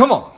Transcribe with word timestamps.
Come 0.00 0.12
on. 0.12 0.32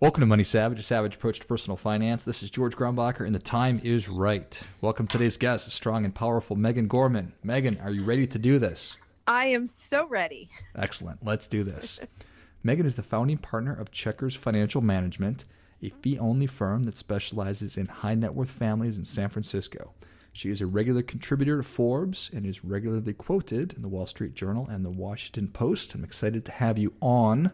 Welcome 0.00 0.22
to 0.22 0.26
Money 0.26 0.42
Savage, 0.42 0.80
a 0.80 0.82
savage 0.82 1.14
approach 1.14 1.38
to 1.38 1.46
personal 1.46 1.76
finance. 1.76 2.24
This 2.24 2.42
is 2.42 2.50
George 2.50 2.74
Grombacher, 2.74 3.24
and 3.24 3.32
the 3.32 3.38
time 3.38 3.80
is 3.84 4.08
right. 4.08 4.68
Welcome 4.80 5.06
today's 5.06 5.36
guest, 5.36 5.70
strong 5.70 6.04
and 6.04 6.12
powerful 6.12 6.56
Megan 6.56 6.88
Gorman. 6.88 7.32
Megan, 7.44 7.76
are 7.80 7.92
you 7.92 8.04
ready 8.04 8.26
to 8.26 8.40
do 8.40 8.58
this? 8.58 8.98
I 9.28 9.44
am 9.46 9.68
so 9.68 10.08
ready. 10.08 10.48
Excellent. 10.74 11.24
Let's 11.24 11.46
do 11.46 11.62
this. 11.62 12.00
Megan 12.64 12.86
is 12.86 12.96
the 12.96 13.04
founding 13.04 13.38
partner 13.38 13.72
of 13.72 13.92
Chequers 13.92 14.34
Financial 14.34 14.80
Management, 14.80 15.44
a 15.84 15.90
fee 16.02 16.18
only 16.18 16.46
firm 16.46 16.84
that 16.84 16.96
specializes 16.96 17.76
in 17.76 17.86
high 17.86 18.14
net 18.14 18.34
worth 18.34 18.50
families 18.50 18.98
in 18.98 19.04
San 19.04 19.28
Francisco. 19.28 19.92
She 20.32 20.50
is 20.50 20.60
a 20.60 20.66
regular 20.66 21.02
contributor 21.02 21.58
to 21.58 21.62
Forbes 21.62 22.30
and 22.34 22.44
is 22.44 22.64
regularly 22.64 23.12
quoted 23.12 23.74
in 23.74 23.82
the 23.82 23.88
Wall 23.88 24.06
Street 24.06 24.34
Journal 24.34 24.66
and 24.66 24.84
the 24.84 24.90
Washington 24.90 25.48
Post. 25.48 25.94
I'm 25.94 26.02
excited 26.02 26.44
to 26.46 26.52
have 26.52 26.78
you 26.78 26.94
on. 27.00 27.52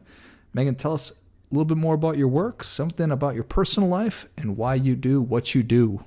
Megan, 0.55 0.77
tell 0.77 0.95
us 0.95 1.10
a 1.10 1.14
little 1.50 1.66
bit 1.66 1.77
more 1.77 1.95
about 1.95 2.16
your 2.16 2.28
work, 2.28 2.64
something 2.64 3.10
about 3.10 3.34
your 3.34 3.45
personal 3.45 3.88
life, 3.88 4.27
and 4.38 4.56
why 4.56 4.77
you 4.77 4.97
do 4.97 5.20
what 5.20 5.55
you 5.55 5.62
do. 5.62 6.05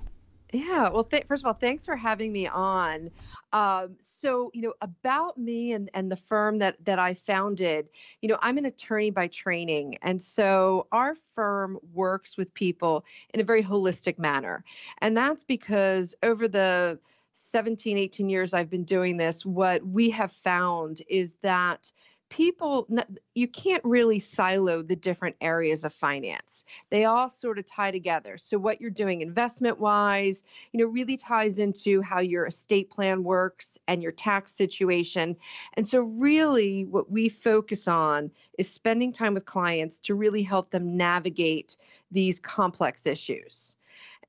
Yeah, 0.54 0.90
well, 0.90 1.04
th- 1.04 1.26
first 1.26 1.44
of 1.44 1.48
all, 1.48 1.54
thanks 1.54 1.88
for 1.88 1.96
having 1.96 2.32
me 2.32 2.46
on. 2.48 3.10
Um, 3.52 3.96
so, 4.00 4.52
you 4.54 4.62
know, 4.62 4.74
about 4.82 5.36
me 5.36 5.72
and, 5.72 5.90
and 5.96 6.12
the 6.12 6.16
firm 6.16 6.60
that 6.60 6.76
that 6.86 7.00
I 7.00 7.16
founded, 7.16 7.90
you 8.22 8.30
know, 8.30 8.38
I'm 8.40 8.60
an 8.60 8.66
attorney 8.66 9.10
by 9.10 9.30
training, 9.30 9.98
and 10.04 10.22
so 10.22 10.86
our 10.92 11.16
firm 11.16 11.80
works 11.92 12.38
with 12.38 12.54
people 12.54 13.04
in 13.34 13.42
a 13.42 13.44
very 13.44 13.64
holistic 13.64 14.20
manner, 14.20 14.64
and 15.00 15.18
that's 15.18 15.44
because 15.44 16.16
over 16.22 16.48
the 16.48 17.00
17, 17.32 17.98
18 17.98 18.30
years 18.30 18.54
I've 18.54 18.70
been 18.70 18.84
doing 18.84 19.18
this, 19.18 19.44
what 19.44 19.84
we 19.84 20.12
have 20.12 20.32
found 20.32 21.02
is 21.10 21.36
that 21.42 21.92
people 22.34 22.88
you 23.36 23.48
can't 23.48 23.84
really 23.86 24.18
silo 24.18 24.82
the 24.82 24.96
different 24.96 25.36
areas 25.40 25.86
of 25.86 25.94
finance. 25.94 26.66
They 26.90 27.06
all 27.06 27.30
sort 27.30 27.60
of 27.60 27.66
tie 27.66 27.92
together. 27.92 28.38
So 28.38 28.58
what 28.58 28.82
you're 28.82 28.90
doing 28.90 29.22
investment 29.22 29.80
wise 29.80 30.44
you 30.72 30.80
know 30.80 30.92
really 30.92 31.18
ties 31.18 31.60
into 31.60 32.02
how 32.02 32.22
your 32.22 32.48
estate 32.48 32.90
plan 32.90 33.24
works 33.24 33.78
and 33.88 34.02
your 34.02 34.12
tax 34.12 34.52
situation. 34.52 35.38
And 35.76 35.88
so 35.88 36.02
really 36.02 36.86
what 36.86 37.12
we 37.12 37.30
focus 37.30 37.88
on 37.88 38.32
is 38.58 38.74
spending 38.74 39.12
time 39.12 39.36
with 39.36 39.46
clients 39.46 40.00
to 40.02 40.16
really 40.16 40.42
help 40.42 40.72
them 40.72 40.98
navigate 40.98 41.78
these 42.12 42.40
complex 42.40 43.06
issues 43.06 43.76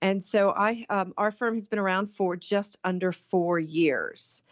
and 0.01 0.23
so 0.23 0.51
I, 0.51 0.85
um, 0.89 1.15
our 1.17 1.31
firm 1.31 1.55
has 1.55 1.69
been 1.69 1.79
around 1.79 2.09
for 2.09 2.37
just 2.37 2.79
under 2.85 3.13
four 3.13 3.59
years. 3.59 4.43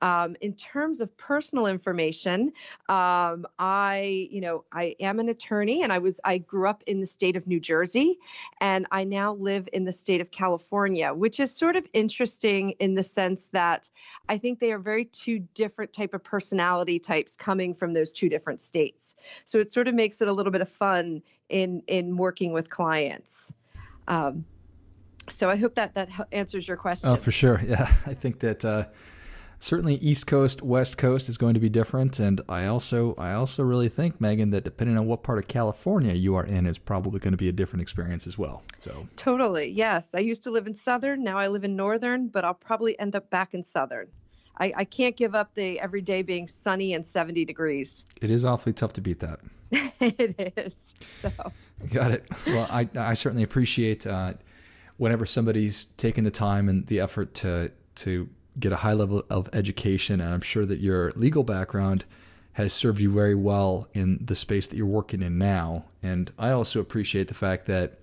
Um, 0.00 0.36
in 0.40 0.54
terms 0.54 1.00
of 1.00 1.16
personal 1.16 1.66
information, 1.66 2.52
um, 2.88 3.46
I, 3.58 4.28
you 4.30 4.40
know, 4.40 4.64
I 4.72 4.96
am 5.00 5.20
an 5.20 5.28
attorney, 5.28 5.82
and 5.82 5.92
I 5.92 5.98
was, 5.98 6.20
I 6.24 6.38
grew 6.38 6.66
up 6.66 6.82
in 6.86 7.00
the 7.00 7.06
state 7.06 7.36
of 7.36 7.46
New 7.46 7.60
Jersey, 7.60 8.18
and 8.60 8.86
I 8.90 9.04
now 9.04 9.34
live 9.34 9.68
in 9.72 9.84
the 9.84 9.92
state 9.92 10.20
of 10.20 10.30
California, 10.30 11.14
which 11.14 11.40
is 11.40 11.56
sort 11.56 11.76
of 11.76 11.86
interesting 11.92 12.72
in 12.80 12.94
the 12.94 13.02
sense 13.02 13.48
that 13.48 13.90
I 14.28 14.38
think 14.38 14.58
they 14.58 14.72
are 14.72 14.78
very 14.78 15.04
two 15.04 15.46
different 15.54 15.92
type 15.92 16.14
of 16.14 16.24
personality 16.24 16.98
types 16.98 17.36
coming 17.36 17.74
from 17.74 17.92
those 17.94 18.12
two 18.12 18.28
different 18.28 18.60
states. 18.60 19.16
So 19.44 19.58
it 19.58 19.70
sort 19.70 19.88
of 19.88 19.94
makes 19.94 20.22
it 20.22 20.28
a 20.28 20.32
little 20.32 20.52
bit 20.52 20.60
of 20.60 20.68
fun 20.68 21.22
in 21.48 21.82
in 21.86 22.16
working 22.16 22.52
with 22.52 22.70
clients. 22.70 23.54
Um, 24.08 24.44
so 25.28 25.50
I 25.50 25.56
hope 25.56 25.74
that 25.76 25.94
that 25.94 26.08
answers 26.32 26.66
your 26.66 26.76
question. 26.76 27.10
Oh, 27.10 27.16
for 27.16 27.30
sure. 27.30 27.60
Yeah, 27.66 27.82
I 27.82 28.14
think 28.14 28.40
that 28.40 28.64
uh, 28.64 28.84
certainly 29.58 29.94
East 29.94 30.26
Coast, 30.26 30.62
West 30.62 30.98
Coast 30.98 31.28
is 31.28 31.38
going 31.38 31.54
to 31.54 31.60
be 31.60 31.68
different, 31.68 32.18
and 32.18 32.40
I 32.48 32.66
also 32.66 33.14
I 33.16 33.32
also 33.32 33.62
really 33.62 33.88
think 33.88 34.20
Megan 34.20 34.50
that 34.50 34.64
depending 34.64 34.98
on 34.98 35.06
what 35.06 35.22
part 35.22 35.38
of 35.38 35.48
California 35.48 36.12
you 36.12 36.34
are 36.34 36.44
in 36.44 36.66
is 36.66 36.78
probably 36.78 37.20
going 37.20 37.32
to 37.32 37.38
be 37.38 37.48
a 37.48 37.52
different 37.52 37.82
experience 37.82 38.26
as 38.26 38.36
well. 38.36 38.62
So 38.78 39.06
totally, 39.16 39.68
yes. 39.68 40.14
I 40.14 40.18
used 40.18 40.44
to 40.44 40.50
live 40.50 40.66
in 40.66 40.74
Southern, 40.74 41.22
now 41.22 41.38
I 41.38 41.48
live 41.48 41.64
in 41.64 41.76
Northern, 41.76 42.28
but 42.28 42.44
I'll 42.44 42.54
probably 42.54 42.98
end 42.98 43.16
up 43.16 43.30
back 43.30 43.54
in 43.54 43.62
Southern. 43.62 44.08
I, 44.56 44.72
I 44.76 44.84
can't 44.84 45.16
give 45.16 45.34
up 45.34 45.54
the 45.54 45.80
every 45.80 46.02
day 46.02 46.22
being 46.22 46.46
sunny 46.46 46.92
and 46.92 47.04
70 47.04 47.44
degrees. 47.44 48.06
It 48.20 48.30
is 48.30 48.44
awfully 48.44 48.74
tough 48.74 48.92
to 48.94 49.00
beat 49.00 49.20
that. 49.20 49.40
it 49.72 50.56
is. 50.58 50.94
So. 51.00 51.30
Got 51.92 52.10
it. 52.10 52.26
Well, 52.46 52.68
I, 52.70 52.88
I 52.96 53.14
certainly 53.14 53.44
appreciate 53.44 54.06
uh, 54.06 54.34
whenever 55.02 55.26
somebody's 55.26 55.86
taken 55.86 56.22
the 56.22 56.30
time 56.30 56.68
and 56.68 56.86
the 56.86 57.00
effort 57.00 57.34
to 57.34 57.72
to 57.96 58.28
get 58.56 58.72
a 58.72 58.76
high 58.76 58.92
level 58.92 59.24
of 59.28 59.50
education, 59.52 60.20
and 60.20 60.32
I'm 60.32 60.40
sure 60.40 60.64
that 60.64 60.78
your 60.78 61.10
legal 61.16 61.42
background 61.42 62.04
has 62.52 62.72
served 62.72 63.00
you 63.00 63.10
very 63.10 63.34
well 63.34 63.88
in 63.94 64.24
the 64.24 64.36
space 64.36 64.68
that 64.68 64.76
you're 64.76 64.86
working 64.86 65.20
in 65.20 65.38
now. 65.38 65.86
And 66.04 66.30
I 66.38 66.50
also 66.50 66.78
appreciate 66.78 67.26
the 67.26 67.34
fact 67.34 67.66
that 67.66 67.98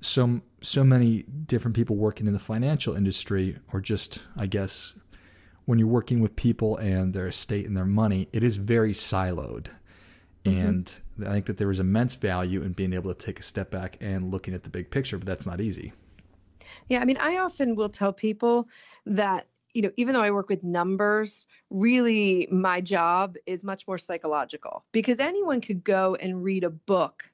so 0.00 0.42
so 0.60 0.84
many 0.84 1.24
different 1.24 1.74
people 1.74 1.96
working 1.96 2.28
in 2.28 2.34
the 2.34 2.38
financial 2.38 2.94
industry, 2.94 3.56
or 3.72 3.80
just 3.80 4.28
I 4.36 4.46
guess 4.46 4.94
when 5.64 5.80
you're 5.80 5.88
working 5.88 6.20
with 6.20 6.36
people 6.36 6.76
and 6.76 7.14
their 7.14 7.26
estate 7.26 7.66
and 7.66 7.76
their 7.76 7.84
money, 7.84 8.28
it 8.32 8.44
is 8.44 8.58
very 8.58 8.92
siloed. 8.92 9.70
Mm-hmm. 10.44 10.66
And 10.68 11.00
I 11.26 11.32
think 11.32 11.46
that 11.46 11.56
there 11.56 11.70
is 11.72 11.80
immense 11.80 12.14
value 12.14 12.62
in 12.62 12.74
being 12.74 12.92
able 12.92 13.12
to 13.12 13.26
take 13.26 13.40
a 13.40 13.42
step 13.42 13.72
back 13.72 13.96
and 14.00 14.30
looking 14.30 14.54
at 14.54 14.62
the 14.62 14.70
big 14.70 14.90
picture, 14.90 15.18
but 15.18 15.26
that's 15.26 15.48
not 15.48 15.60
easy. 15.60 15.92
Yeah, 16.88 17.00
I 17.00 17.04
mean, 17.04 17.18
I 17.20 17.38
often 17.38 17.76
will 17.76 17.88
tell 17.88 18.12
people 18.12 18.66
that 19.06 19.46
you 19.72 19.82
know, 19.82 19.90
even 19.96 20.14
though 20.14 20.22
I 20.22 20.32
work 20.32 20.50
with 20.50 20.62
numbers, 20.62 21.46
really 21.70 22.46
my 22.50 22.82
job 22.82 23.36
is 23.46 23.64
much 23.64 23.88
more 23.88 23.96
psychological 23.96 24.84
because 24.92 25.18
anyone 25.18 25.62
could 25.62 25.82
go 25.82 26.14
and 26.14 26.44
read 26.44 26.64
a 26.64 26.70
book 26.70 27.24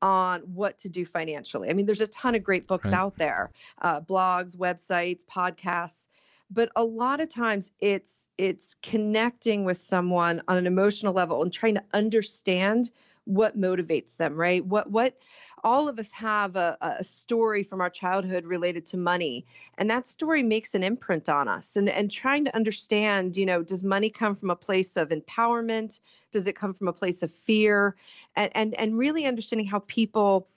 on 0.00 0.40
what 0.54 0.78
to 0.78 0.88
do 0.88 1.04
financially. 1.04 1.70
I 1.70 1.72
mean, 1.72 1.86
there's 1.86 2.00
a 2.00 2.06
ton 2.06 2.34
of 2.34 2.42
great 2.42 2.66
books 2.66 2.92
right. 2.92 2.98
out 2.98 3.16
there, 3.16 3.50
uh, 3.80 4.00
blogs, 4.00 4.56
websites, 4.56 5.24
podcasts, 5.24 6.08
but 6.50 6.70
a 6.76 6.84
lot 6.84 7.20
of 7.20 7.28
times 7.28 7.72
it's 7.80 8.28
it's 8.36 8.76
connecting 8.82 9.64
with 9.64 9.76
someone 9.76 10.42
on 10.48 10.58
an 10.58 10.66
emotional 10.66 11.14
level 11.14 11.42
and 11.42 11.52
trying 11.52 11.76
to 11.76 11.84
understand 11.92 12.90
what 13.24 13.58
motivates 13.58 14.16
them, 14.16 14.34
right? 14.34 14.64
What 14.64 14.90
what 14.90 15.16
all 15.62 15.88
of 15.88 15.98
us 15.98 16.12
have 16.12 16.56
a, 16.56 16.76
a, 16.80 17.04
story 17.04 17.62
from 17.62 17.80
our 17.80 17.90
childhood 17.90 18.44
related 18.44 18.86
to 18.86 18.96
money. 18.96 19.46
And 19.78 19.90
that 19.90 20.06
story 20.06 20.42
makes 20.42 20.74
an 20.74 20.82
imprint 20.82 21.28
on 21.28 21.48
us. 21.48 21.76
And, 21.76 21.88
and 21.88 22.10
trying 22.10 22.46
to 22.46 22.56
understand 22.56 23.36
you 23.36 23.46
know 23.46 23.62
does 23.62 23.84
money 23.84 24.10
come 24.10 24.34
from 24.34 24.50
a 24.50 24.56
place 24.56 24.96
of 24.96 25.10
empowerment? 25.10 26.00
Does 26.30 26.46
it 26.46 26.56
come 26.56 26.74
from 26.74 26.88
a 26.88 26.92
place 26.92 27.22
of 27.22 27.32
fear? 27.32 27.96
And 28.34 28.50
and, 28.54 28.74
and 28.74 28.98
really 28.98 29.26
understanding 29.26 29.66
how 29.66 29.80
people 29.80 30.48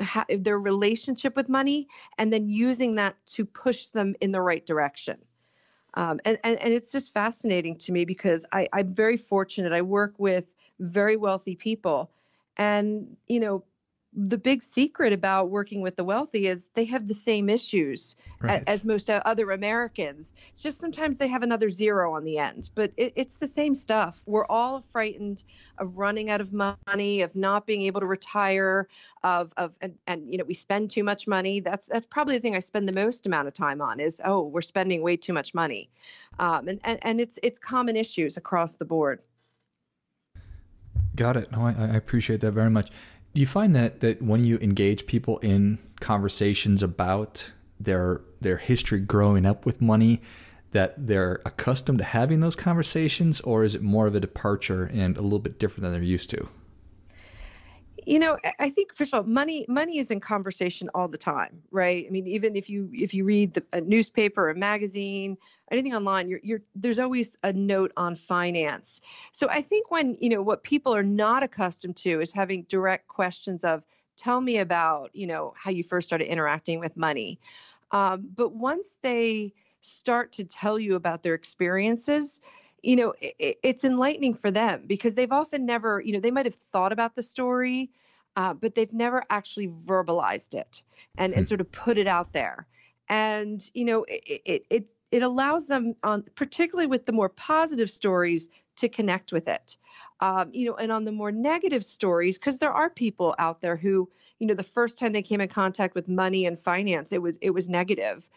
have 0.00 0.26
their 0.28 0.58
relationship 0.58 1.36
with 1.36 1.48
money 1.48 1.86
and 2.18 2.32
then 2.32 2.48
using 2.48 2.96
that 2.96 3.14
to 3.26 3.44
push 3.44 3.86
them 3.86 4.16
in 4.20 4.32
the 4.32 4.40
right 4.40 4.64
direction. 4.64 5.18
Um, 5.94 6.20
and, 6.26 6.38
and, 6.44 6.60
and, 6.60 6.74
it's 6.74 6.92
just 6.92 7.14
fascinating 7.14 7.76
to 7.78 7.92
me 7.92 8.04
because 8.04 8.46
I, 8.52 8.66
I'm 8.70 8.94
very 8.94 9.16
fortunate. 9.16 9.72
I 9.72 9.80
work 9.80 10.14
with 10.18 10.54
very 10.78 11.16
wealthy 11.16 11.56
people. 11.56 12.10
And, 12.58 13.16
you 13.26 13.40
know, 13.40 13.64
the 14.16 14.38
big 14.38 14.62
secret 14.62 15.12
about 15.12 15.50
working 15.50 15.82
with 15.82 15.94
the 15.94 16.04
wealthy 16.04 16.46
is 16.46 16.70
they 16.70 16.86
have 16.86 17.06
the 17.06 17.14
same 17.14 17.50
issues 17.50 18.16
right. 18.40 18.64
as 18.66 18.82
most 18.82 19.10
other 19.10 19.50
Americans. 19.50 20.32
It's 20.52 20.62
just 20.62 20.78
sometimes 20.78 21.18
they 21.18 21.28
have 21.28 21.42
another 21.42 21.68
zero 21.68 22.14
on 22.14 22.24
the 22.24 22.38
end, 22.38 22.70
but 22.74 22.92
it, 22.96 23.12
it's 23.16 23.36
the 23.36 23.46
same 23.46 23.74
stuff. 23.74 24.24
We're 24.26 24.46
all 24.46 24.80
frightened 24.80 25.44
of 25.76 25.98
running 25.98 26.30
out 26.30 26.40
of 26.40 26.50
money, 26.50 27.20
of 27.20 27.36
not 27.36 27.66
being 27.66 27.82
able 27.82 28.00
to 28.00 28.06
retire, 28.06 28.88
of 29.22 29.52
of 29.58 29.76
and, 29.82 29.98
and 30.06 30.32
you 30.32 30.38
know 30.38 30.44
we 30.44 30.54
spend 30.54 30.90
too 30.90 31.04
much 31.04 31.28
money. 31.28 31.60
That's 31.60 31.86
that's 31.86 32.06
probably 32.06 32.36
the 32.36 32.40
thing 32.40 32.56
I 32.56 32.60
spend 32.60 32.88
the 32.88 32.94
most 32.94 33.26
amount 33.26 33.48
of 33.48 33.52
time 33.52 33.82
on 33.82 34.00
is 34.00 34.22
oh 34.24 34.42
we're 34.42 34.62
spending 34.62 35.02
way 35.02 35.18
too 35.18 35.34
much 35.34 35.54
money, 35.54 35.90
um, 36.38 36.68
and, 36.68 36.80
and 36.84 36.98
and 37.02 37.20
it's 37.20 37.38
it's 37.42 37.58
common 37.58 37.96
issues 37.96 38.38
across 38.38 38.76
the 38.76 38.86
board. 38.86 39.20
Got 41.14 41.36
it. 41.36 41.52
No, 41.52 41.62
I, 41.62 41.74
I 41.78 41.96
appreciate 41.96 42.40
that 42.40 42.52
very 42.52 42.70
much. 42.70 42.90
Do 43.36 43.40
you 43.40 43.46
find 43.46 43.74
that 43.76 44.00
that 44.00 44.22
when 44.22 44.46
you 44.46 44.56
engage 44.62 45.06
people 45.06 45.36
in 45.40 45.76
conversations 46.00 46.82
about 46.82 47.52
their 47.78 48.22
their 48.40 48.56
history 48.56 48.98
growing 48.98 49.44
up 49.44 49.66
with 49.66 49.82
money, 49.82 50.22
that 50.70 51.06
they're 51.06 51.42
accustomed 51.44 51.98
to 51.98 52.04
having 52.04 52.40
those 52.40 52.56
conversations, 52.56 53.42
or 53.42 53.62
is 53.62 53.74
it 53.74 53.82
more 53.82 54.06
of 54.06 54.14
a 54.14 54.20
departure 54.20 54.90
and 54.90 55.18
a 55.18 55.20
little 55.20 55.38
bit 55.38 55.58
different 55.58 55.82
than 55.82 55.92
they're 55.92 56.02
used 56.02 56.30
to? 56.30 56.48
You 58.06 58.18
know 58.18 58.38
i 58.58 58.70
think 58.70 58.94
first 58.94 59.12
of 59.12 59.18
all 59.18 59.30
money 59.30 59.66
money 59.68 59.98
is 59.98 60.10
in 60.10 60.20
conversation 60.20 60.88
all 60.94 61.08
the 61.08 61.18
time 61.18 61.62
right? 61.70 62.06
I 62.06 62.10
mean 62.10 62.26
even 62.28 62.56
if 62.56 62.70
you 62.70 62.88
if 62.92 63.12
you 63.14 63.24
read 63.24 63.54
the, 63.54 63.64
a 63.72 63.80
newspaper 63.80 64.48
a 64.48 64.54
magazine 64.54 65.36
anything 65.70 65.94
online 65.94 66.28
you're, 66.28 66.40
you're 66.42 66.62
there's 66.74 66.98
always 66.98 67.36
a 67.42 67.52
note 67.52 67.92
on 67.96 68.14
finance. 68.14 69.02
So 69.32 69.48
i 69.50 69.60
think 69.62 69.90
when 69.90 70.16
you 70.20 70.30
know 70.30 70.42
what 70.42 70.62
people 70.62 70.94
are 70.94 71.02
not 71.02 71.42
accustomed 71.42 71.96
to 71.98 72.20
is 72.20 72.32
having 72.32 72.62
direct 72.62 73.08
questions 73.08 73.64
of 73.64 73.84
tell 74.16 74.40
me 74.40 74.58
about 74.58 75.14
you 75.14 75.26
know 75.26 75.52
how 75.56 75.70
you 75.70 75.82
first 75.82 76.06
started 76.06 76.28
interacting 76.28 76.80
with 76.80 76.96
money. 76.96 77.40
Um, 77.90 78.28
but 78.34 78.52
once 78.52 78.98
they 79.02 79.52
start 79.80 80.32
to 80.32 80.44
tell 80.44 80.78
you 80.78 80.96
about 80.96 81.22
their 81.22 81.34
experiences, 81.34 82.40
you 82.86 82.94
know, 82.94 83.14
it, 83.20 83.58
it's 83.62 83.84
enlightening 83.84 84.34
for 84.34 84.50
them 84.50 84.84
because 84.86 85.16
they've 85.16 85.32
often 85.32 85.66
never, 85.66 86.00
you 86.00 86.12
know, 86.12 86.20
they 86.20 86.30
might 86.30 86.46
have 86.46 86.54
thought 86.54 86.92
about 86.92 87.16
the 87.16 87.22
story, 87.22 87.90
uh, 88.36 88.54
but 88.54 88.74
they've 88.74 88.92
never 88.92 89.22
actually 89.28 89.68
verbalized 89.68 90.54
it 90.54 90.84
and, 91.18 91.32
and 91.32 91.40
hmm. 91.40 91.44
sort 91.44 91.60
of 91.60 91.72
put 91.72 91.98
it 91.98 92.06
out 92.06 92.32
there. 92.32 92.66
And 93.08 93.60
you 93.74 93.84
know, 93.84 94.04
it, 94.04 94.40
it 94.44 94.66
it 94.68 94.90
it 95.12 95.22
allows 95.22 95.68
them 95.68 95.94
on, 96.02 96.24
particularly 96.34 96.88
with 96.88 97.06
the 97.06 97.12
more 97.12 97.28
positive 97.28 97.88
stories, 97.88 98.50
to 98.76 98.88
connect 98.88 99.32
with 99.32 99.48
it. 99.48 99.76
Um, 100.18 100.50
you 100.52 100.70
know, 100.70 100.76
and 100.76 100.90
on 100.90 101.04
the 101.04 101.12
more 101.12 101.30
negative 101.30 101.84
stories, 101.84 102.38
because 102.38 102.58
there 102.58 102.72
are 102.72 102.88
people 102.88 103.34
out 103.38 103.60
there 103.60 103.76
who, 103.76 104.08
you 104.38 104.46
know, 104.46 104.54
the 104.54 104.62
first 104.62 104.98
time 104.98 105.12
they 105.12 105.22
came 105.22 105.42
in 105.42 105.48
contact 105.48 105.94
with 105.94 106.08
money 106.08 106.46
and 106.46 106.58
finance, 106.58 107.12
it 107.12 107.20
was 107.20 107.38
it 107.42 107.50
was 107.50 107.68
negative. 107.68 108.28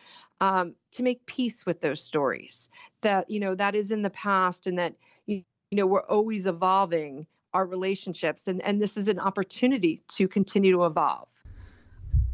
Um, 0.41 0.75
to 0.94 1.03
make 1.03 1.25
peace 1.25 1.65
with 1.65 1.80
those 1.80 2.01
stories, 2.01 2.69
that 3.01 3.30
you 3.30 3.39
know 3.39 3.56
that 3.56 3.75
is 3.75 3.91
in 3.91 4.01
the 4.01 4.09
past, 4.09 4.68
and 4.68 4.80
that 4.80 4.95
you 5.25 5.44
know 5.71 5.86
we're 5.86 6.06
always 6.06 6.47
evolving 6.47 7.27
our 7.53 7.65
relationships, 7.65 8.50
and 8.50 8.62
and 8.62 8.81
this 8.81 8.97
is 8.97 9.07
an 9.07 9.19
opportunity 9.19 10.01
to 10.09 10.27
continue 10.27 10.74
to 10.74 10.83
evolve. 10.83 11.30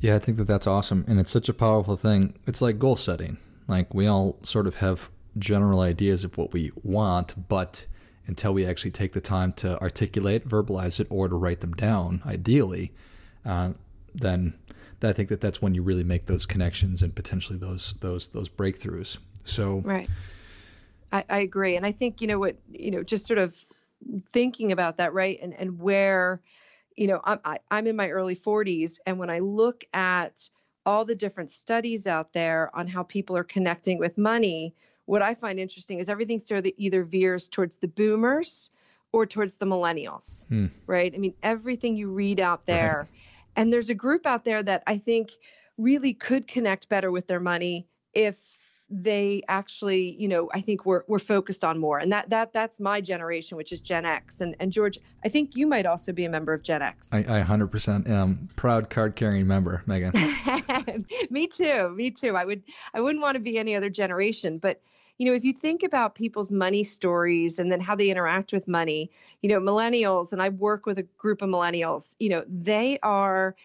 Yeah, 0.02 0.16
I 0.16 0.20
think 0.20 0.40
that 0.40 0.48
that's 0.48 0.68
awesome, 0.68 1.06
and 1.08 1.20
it's 1.20 1.32
such 1.32 1.50
a 1.50 1.54
powerful 1.54 1.96
thing. 1.96 2.34
It's 2.48 2.64
like 2.64 2.80
goal 2.80 2.96
setting. 2.96 3.38
Like 3.68 3.94
we 3.94 4.08
all 4.08 4.38
sort 4.42 4.66
of 4.66 4.78
have 4.78 5.12
general 5.38 5.82
ideas 5.82 6.24
of 6.24 6.38
what 6.38 6.54
we 6.54 6.72
want, 6.84 7.48
but 7.48 7.86
until 8.28 8.54
we 8.54 8.66
actually 8.66 8.92
take 8.92 9.14
the 9.14 9.22
time 9.22 9.54
to 9.54 9.80
articulate, 9.82 10.48
verbalize 10.48 11.00
it, 11.00 11.08
or 11.10 11.28
to 11.28 11.36
write 11.36 11.62
them 11.62 11.74
down, 11.74 12.22
ideally, 12.26 12.92
uh, 13.46 13.74
then 14.14 14.54
I 15.04 15.14
think 15.14 15.30
that 15.30 15.42
that's 15.42 15.62
when 15.62 15.76
you 15.76 15.84
really 15.84 16.04
make 16.04 16.26
those 16.26 16.46
connections 16.46 17.04
and 17.04 17.14
potentially 17.14 17.60
those 17.60 17.94
those 17.96 18.30
those 18.30 18.50
breakthroughs. 18.50 19.20
So 19.44 19.82
right, 19.86 20.10
I, 21.12 21.24
I 21.30 21.40
agree, 21.40 21.76
and 21.76 21.86
I 21.86 21.92
think 21.92 22.22
you 22.22 22.28
know 22.28 22.40
what 22.40 22.56
you 22.72 22.92
know, 22.92 23.04
just 23.04 23.26
sort 23.26 23.38
of 23.38 23.54
thinking 24.24 24.72
about 24.72 24.98
that, 24.98 25.14
right, 25.14 25.38
and 25.42 25.54
and 25.54 25.80
where, 25.80 26.42
you 26.96 27.08
know, 27.08 27.20
I'm 27.24 27.40
I, 27.46 27.60
I'm 27.70 27.88
in 27.88 27.96
my 27.96 28.10
early 28.10 28.36
40s, 28.36 29.00
and 29.06 29.20
when 29.20 29.30
I 29.30 29.40
look 29.40 29.84
at 29.94 30.50
all 30.86 31.06
the 31.06 31.16
different 31.16 31.50
studies 31.50 32.08
out 32.08 32.34
there 32.34 32.70
on 32.76 32.88
how 32.88 33.04
people 33.04 33.38
are 33.38 33.44
connecting 33.44 33.98
with 33.98 34.18
money 34.18 34.76
what 35.06 35.22
I 35.22 35.34
find 35.34 35.60
interesting 35.60 36.00
is 36.00 36.10
everything 36.10 36.40
sort 36.40 36.66
of 36.66 36.72
either 36.78 37.04
veers 37.04 37.50
towards 37.50 37.78
the 37.78 37.88
boomers 37.88 38.72
or 39.14 39.26
towards 39.26 39.58
the 39.58 39.66
millennials, 39.66 40.48
hmm. 40.48 40.68
right? 40.88 41.14
I 41.14 41.18
mean, 41.18 41.36
everything 41.42 41.96
you 41.96 42.12
read 42.12 42.40
out 42.40 42.66
there. 42.66 43.08
Right. 43.10 43.20
And 43.56 43.72
there's 43.72 43.90
a 43.90 43.96
group 43.96 44.26
out 44.26 44.44
there 44.44 44.62
that 44.62 44.84
I 44.86 44.98
think 44.98 45.30
really 45.78 46.14
could 46.14 46.48
connect 46.48 46.90
better 46.90 47.12
with 47.12 47.28
their 47.28 47.40
money 47.40 47.88
if 48.14 48.65
they 48.90 49.42
actually, 49.48 50.16
you 50.18 50.28
know, 50.28 50.50
I 50.54 50.62
think 50.62 50.86
we're 50.86 51.02
we're 51.08 51.20
focused 51.20 51.64
on 51.64 51.80
more. 51.80 51.98
And 51.98 52.12
that 52.12 52.30
that 52.30 52.54
that's 52.54 52.80
my 52.80 53.02
generation, 53.02 53.58
which 53.58 53.72
is 53.72 53.82
Gen 53.82 54.06
X. 54.06 54.42
And 54.42 54.56
and 54.60 54.72
George, 54.72 55.00
I 55.24 55.30
think 55.30 55.56
you 55.56 55.68
might 55.68 55.86
also 55.86 56.14
be 56.14 56.26
a 56.26 56.30
member 56.30 56.54
of 56.54 56.64
Gen 56.64 56.82
X. 56.82 57.14
I, 57.14 57.40
I 57.40 57.44
100% 57.44 58.10
am 58.10 58.48
proud 58.56 58.90
card 58.90 59.16
carrying 59.16 59.48
member, 59.48 59.82
Megan. 59.88 60.12
me 61.30 61.48
too. 61.48 61.90
Me 61.96 62.12
too. 62.12 62.36
I 62.36 62.46
would 62.46 62.64
I 62.94 63.02
wouldn't 63.02 63.22
want 63.22 63.36
to 63.36 63.42
be 63.42 63.58
any 63.58 63.76
other 63.76 63.90
generation, 63.90 64.60
but 64.60 64.82
you 65.18 65.28
know, 65.28 65.34
if 65.34 65.46
you 65.46 65.54
think 65.54 65.84
about 65.84 66.14
people's 66.14 66.52
money 66.52 66.84
stories 66.84 67.60
and 67.60 67.72
then 67.72 67.80
how 67.80 67.96
they 67.96 68.10
interact 68.10 68.52
with 68.52 68.68
money, 68.68 69.12
you 69.42 69.50
know, 69.50 69.60
millennials, 69.60 70.34
and 70.34 70.42
I 70.42 70.50
work 70.50 70.86
with 70.86 70.98
a 70.98 71.04
group 71.04 71.42
of 71.42 71.50
millennials, 71.50 72.16
you 72.20 72.30
know, 72.30 72.44
they 72.48 73.00
are 73.02 73.56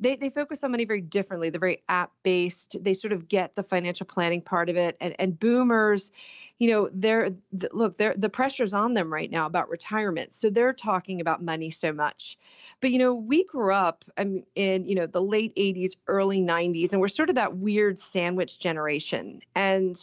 they, 0.00 0.16
they 0.16 0.30
focus 0.30 0.62
on 0.64 0.70
money 0.70 0.84
very 0.84 1.00
differently. 1.00 1.50
They're 1.50 1.60
very 1.60 1.82
app 1.88 2.12
based. 2.22 2.82
They 2.82 2.94
sort 2.94 3.12
of 3.12 3.28
get 3.28 3.54
the 3.54 3.62
financial 3.62 4.06
planning 4.06 4.42
part 4.42 4.68
of 4.68 4.76
it. 4.76 4.96
And, 5.00 5.14
and 5.18 5.38
boomers, 5.38 6.12
you 6.58 6.70
know, 6.70 6.88
they're 6.92 7.28
look, 7.72 7.96
they're, 7.96 8.14
the 8.14 8.28
pressure's 8.28 8.74
on 8.74 8.94
them 8.94 9.12
right 9.12 9.30
now 9.30 9.46
about 9.46 9.70
retirement. 9.70 10.32
So 10.32 10.50
they're 10.50 10.72
talking 10.72 11.20
about 11.20 11.42
money 11.42 11.70
so 11.70 11.92
much. 11.92 12.36
But, 12.80 12.90
you 12.90 12.98
know, 12.98 13.14
we 13.14 13.44
grew 13.44 13.72
up 13.72 14.04
in, 14.16 14.44
you 14.54 14.94
know, 14.94 15.06
the 15.06 15.22
late 15.22 15.54
80s, 15.56 15.96
early 16.06 16.40
90s, 16.40 16.92
and 16.92 17.00
we're 17.00 17.08
sort 17.08 17.28
of 17.28 17.36
that 17.36 17.56
weird 17.56 17.98
sandwich 17.98 18.60
generation. 18.60 19.40
And, 19.54 19.96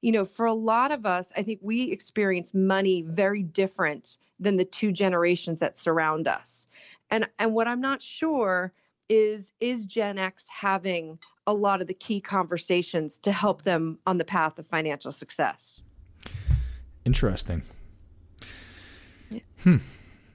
you 0.00 0.12
know, 0.12 0.24
for 0.24 0.46
a 0.46 0.54
lot 0.54 0.92
of 0.92 1.06
us, 1.06 1.32
I 1.36 1.42
think 1.42 1.60
we 1.62 1.90
experience 1.92 2.54
money 2.54 3.02
very 3.02 3.42
different 3.42 4.16
than 4.40 4.56
the 4.56 4.64
two 4.64 4.92
generations 4.92 5.60
that 5.60 5.76
surround 5.76 6.26
us. 6.26 6.66
And 7.10 7.28
and 7.38 7.54
what 7.54 7.68
I'm 7.68 7.80
not 7.80 8.00
sure 8.00 8.72
is 9.12 9.52
is 9.60 9.84
Gen 9.84 10.18
X 10.18 10.48
having 10.48 11.18
a 11.46 11.52
lot 11.52 11.82
of 11.82 11.86
the 11.86 11.94
key 11.94 12.22
conversations 12.22 13.20
to 13.20 13.32
help 13.32 13.60
them 13.62 13.98
on 14.06 14.16
the 14.16 14.24
path 14.24 14.58
of 14.58 14.66
financial 14.66 15.12
success? 15.12 15.84
Interesting. 17.04 17.62
Yeah. 19.30 19.40
Hmm. 19.62 19.76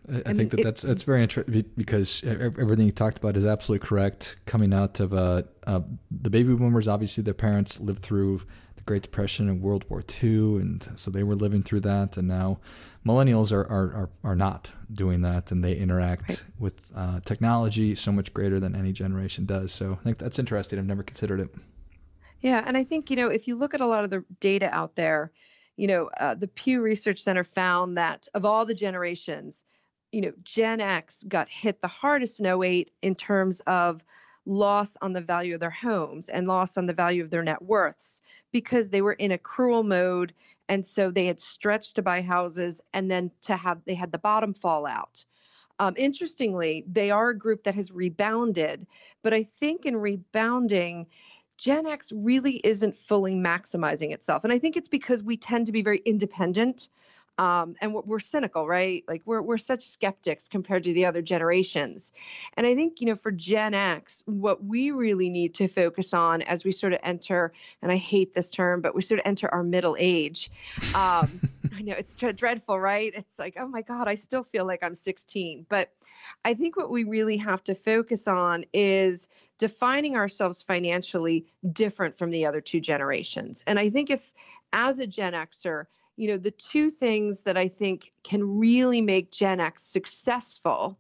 I, 0.10 0.22
I, 0.28 0.34
think 0.34 0.52
that 0.52 0.60
it, 0.62 0.64
that's 0.64 0.84
that's 0.84 1.04
very 1.04 1.22
interesting 1.24 1.66
because 1.76 2.24
everything 2.24 2.86
you 2.86 2.92
talked 2.92 3.18
about 3.18 3.36
is 3.36 3.46
absolutely 3.46 3.86
correct. 3.86 4.38
Coming 4.46 4.74
out 4.74 5.00
of 5.00 5.12
uh, 5.12 5.42
uh, 5.66 5.82
the 6.12 6.30
baby 6.30 6.56
boomers, 6.56 6.88
obviously 6.88 7.24
their 7.24 7.34
parents 7.34 7.82
lived 7.82 8.00
through 8.00 8.42
Great 8.88 9.04
Depression 9.04 9.50
and 9.50 9.62
World 9.62 9.86
War 9.90 10.02
II, 10.24 10.58
and 10.58 10.82
so 10.96 11.12
they 11.12 11.22
were 11.22 11.36
living 11.36 11.62
through 11.62 11.82
that. 11.82 12.18
And 12.18 12.28
now 12.28 12.60
millennials 13.06 13.52
are 13.52 13.68
are, 13.70 13.94
are, 13.94 14.10
are 14.24 14.36
not 14.36 14.72
doing 14.92 15.22
that, 15.22 15.52
and 15.52 15.64
they 15.64 15.76
interact 15.76 16.30
right. 16.30 16.46
with 16.58 16.82
uh, 16.96 17.20
technology 17.20 17.94
so 17.94 18.12
much 18.12 18.34
greater 18.34 18.60
than 18.60 18.76
any 18.76 18.94
generation 18.94 19.46
does. 19.46 19.72
So 19.72 19.94
I 19.94 20.04
think 20.04 20.18
that's 20.18 20.40
interesting. 20.40 20.80
I've 20.80 20.86
never 20.86 21.04
considered 21.04 21.42
it. 21.42 21.54
Yeah, 22.42 22.64
and 22.66 22.78
I 22.78 22.84
think 22.84 23.10
you 23.10 23.18
know 23.18 23.30
if 23.30 23.48
you 23.48 23.58
look 23.58 23.74
at 23.74 23.82
a 23.82 23.86
lot 23.86 24.04
of 24.04 24.10
the 24.10 24.24
data 24.40 24.74
out 24.74 24.96
there, 24.96 25.32
you 25.76 25.88
know 25.88 26.10
uh, 26.18 26.36
the 26.36 26.48
Pew 26.48 26.82
Research 26.82 27.20
Center 27.20 27.44
found 27.44 27.98
that 27.98 28.28
of 28.34 28.46
all 28.46 28.66
the 28.66 28.74
generations, 28.74 29.66
you 30.12 30.22
know 30.22 30.32
Gen 30.44 30.80
X 30.80 31.24
got 31.24 31.50
hit 31.50 31.82
the 31.82 31.88
hardest 31.90 32.40
in 32.40 32.46
08 32.46 32.90
in 33.02 33.16
terms 33.16 33.60
of 33.68 34.02
loss 34.48 34.98
on 35.02 35.14
the 35.14 35.22
value 35.22 35.54
of 35.54 35.60
their 35.60 35.70
homes 35.70 36.30
and 36.30 36.48
loss 36.48 36.78
on 36.78 36.86
the 36.86 36.94
value 36.94 37.22
of 37.22 37.30
their 37.30 37.44
net 37.44 37.62
worths 37.62 38.22
because 38.52 38.90
they 38.90 39.02
were 39.02 39.14
in 39.14 39.32
accrual 39.32 39.86
mode. 39.86 40.34
And 40.70 40.86
so 40.86 41.12
they 41.12 41.26
had 41.26 41.40
stretched 41.40 41.96
to 41.96 42.02
buy 42.02 42.22
houses 42.22 42.82
and 42.94 43.12
then 43.12 43.32
to 43.44 43.56
have 43.56 43.82
they 43.86 43.96
had 43.96 44.12
the 44.12 44.18
bottom 44.18 44.54
fall 44.54 44.86
out. 44.86 45.26
Um, 45.80 45.94
interestingly 45.98 46.84
they 46.88 47.12
are 47.12 47.30
a 47.30 47.38
group 47.38 47.66
that 47.66 47.76
has 47.76 47.92
rebounded 47.92 48.88
but 49.22 49.32
i 49.32 49.44
think 49.44 49.86
in 49.86 49.96
rebounding 49.96 51.06
gen 51.60 51.86
x 51.86 52.12
really 52.16 52.60
isn't 52.64 52.96
fully 52.96 53.36
maximizing 53.36 54.12
itself. 54.12 54.44
And 54.44 54.52
i 54.52 54.58
think 54.58 54.76
it's 54.76 54.90
because 54.90 55.24
we 55.24 55.38
tend 55.38 55.68
to 55.68 55.74
be 55.74 55.84
very 55.84 56.02
independent 56.04 56.90
um, 57.38 57.76
and 57.82 57.94
we're, 57.94 58.20
cynical, 58.20 58.68
right? 58.68 59.04
Like 59.08 59.22
we're 59.26 59.42
we're 59.42 59.58
such 59.58 59.82
skeptics 59.82 60.50
compared 60.50 60.84
to 60.84 60.94
the 60.94 61.06
other 61.06 61.22
generations. 61.22 62.14
And 62.56 62.66
I 62.66 62.74
think 62.76 63.00
you 63.00 63.08
know 63.08 63.16
for 63.16 63.32
Gen 63.32 63.74
X, 63.74 64.24
what 64.26 64.64
we 64.64 64.92
really 64.92 65.30
need 65.30 65.56
to 65.56 65.68
focus 65.68 66.14
on 66.14 66.42
as 66.42 66.66
we 66.66 66.72
sort 66.72 66.94
of 66.94 67.00
enter, 67.04 67.54
and 67.82 67.92
I 67.92 67.96
hate 67.96 68.34
this 68.34 68.50
term, 68.50 68.82
but 68.82 68.96
we 68.96 69.02
sort 69.02 69.20
of 69.20 69.28
enter 69.28 69.48
our 69.48 69.64
middle 69.64 69.96
age. 70.00 70.50
Um, 70.96 71.30
I 71.78 71.82
know 71.84 71.94
it's 71.98 72.16
dreadful, 72.16 72.80
right? 72.80 73.12
It's 73.14 73.38
like, 73.38 73.56
oh 73.60 73.68
my 73.68 73.82
God, 73.82 74.08
I 74.08 74.16
still 74.16 74.44
feel 74.44 74.66
like 74.66 74.84
I'm 74.84 74.96
16. 74.96 75.66
But 75.70 75.90
I 76.44 76.56
think 76.56 76.76
what 76.76 76.90
we 76.90 77.04
really 77.04 77.38
have 77.38 77.64
to 77.66 77.76
focus 77.76 78.28
on 78.28 78.66
is 78.74 79.30
defining 79.60 80.16
ourselves 80.16 80.64
financially 80.64 81.46
different 81.70 82.16
from 82.16 82.32
the 82.32 82.46
other 82.48 82.62
two 82.62 82.80
generations. 82.80 83.64
And 83.68 83.78
I 83.78 83.90
think 83.90 84.10
if, 84.10 84.34
as 84.74 85.00
a 85.00 85.08
Gen 85.08 85.34
Xer, 85.34 85.86
you 86.18 86.30
know, 86.30 86.38
the 86.38 86.52
two 86.52 86.90
things 86.90 87.44
that 87.44 87.58
I 87.58 87.68
think 87.68 88.12
can 88.24 88.60
really 88.60 89.02
make 89.02 89.32
Gen 89.32 89.60
X 89.60 89.84
successful 89.84 90.98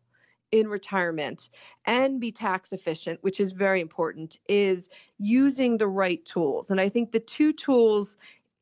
in 0.51 0.67
retirement 0.67 1.49
and 1.85 2.21
be 2.21 2.31
tax 2.31 2.71
efficient, 2.71 3.21
which 3.21 3.41
is 3.41 3.51
very 3.51 3.81
important, 3.81 4.37
is 4.47 4.89
using 5.17 5.77
the 5.77 5.87
right 5.87 6.23
tools. 6.23 6.71
And 6.71 6.79
I 6.79 6.89
think 6.89 7.11
the 7.11 7.19
two 7.19 7.51
tools 7.51 8.17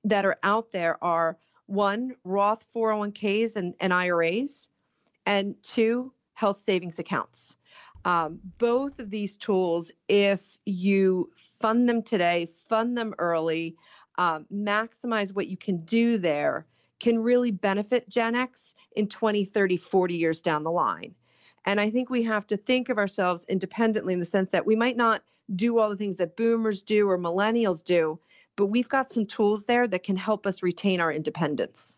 that 0.06 0.26
are 0.26 0.38
out 0.42 0.72
there 0.72 0.98
are 1.04 1.38
one, 1.68 2.16
Roth 2.24 2.68
401ks 2.74 3.58
and, 3.58 3.76
and 3.80 3.94
IRAs, 3.94 4.70
and 5.26 5.56
two, 5.62 6.14
health 6.34 6.58
savings 6.58 7.00
accounts. 7.00 7.58
Um, 8.04 8.40
both 8.60 9.00
of 9.00 9.10
these 9.10 9.38
tools, 9.38 9.92
if 10.08 10.60
you 10.64 11.32
fund 11.36 11.90
them 11.90 12.04
today, 12.04 12.46
fund 12.46 12.96
them 12.96 13.16
early, 13.18 13.78
um, 14.18 14.46
maximize 14.54 15.36
what 15.36 15.48
you 15.48 15.58
can 15.58 15.86
do 15.86 16.18
there 16.18 16.66
can 17.00 17.22
really 17.22 17.52
benefit 17.52 18.10
Gen 18.10 18.36
X 18.36 18.76
in 18.96 19.08
20, 19.08 19.46
30, 19.46 19.78
40 19.78 20.16
years 20.16 20.42
down 20.42 20.64
the 20.64 20.72
line. 20.72 21.16
And 21.66 21.80
I 21.80 21.90
think 21.90 22.10
we 22.10 22.24
have 22.24 22.46
to 22.48 22.58
think 22.58 22.90
of 22.90 22.98
ourselves 22.98 23.46
independently 23.50 24.14
in 24.14 24.20
the 24.20 24.26
sense 24.26 24.52
that 24.52 24.66
we 24.66 24.76
might 24.76 24.96
not 24.96 25.22
do 25.54 25.78
all 25.78 25.90
the 25.90 25.98
things 25.98 26.18
that 26.18 26.38
boomers 26.38 26.84
do 26.84 27.10
or 27.10 27.18
millennials 27.18 27.84
do, 27.84 28.20
but 28.56 28.68
we've 28.68 28.90
got 28.90 29.10
some 29.10 29.26
tools 29.26 29.66
there 29.66 29.88
that 29.88 30.04
can 30.04 30.16
help 30.16 30.46
us 30.46 30.64
retain 30.64 31.02
our 31.02 31.12
independence. 31.12 31.98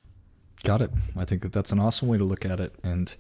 Got 0.64 0.82
it. 0.82 0.92
I 1.18 1.26
think 1.26 1.44
that 1.44 1.54
that's 1.54 1.72
an 1.72 1.80
awesome 1.80 2.08
way 2.08 2.18
to 2.18 2.24
look 2.24 2.46
at 2.46 2.60
it. 2.60 2.74
And 2.84 3.16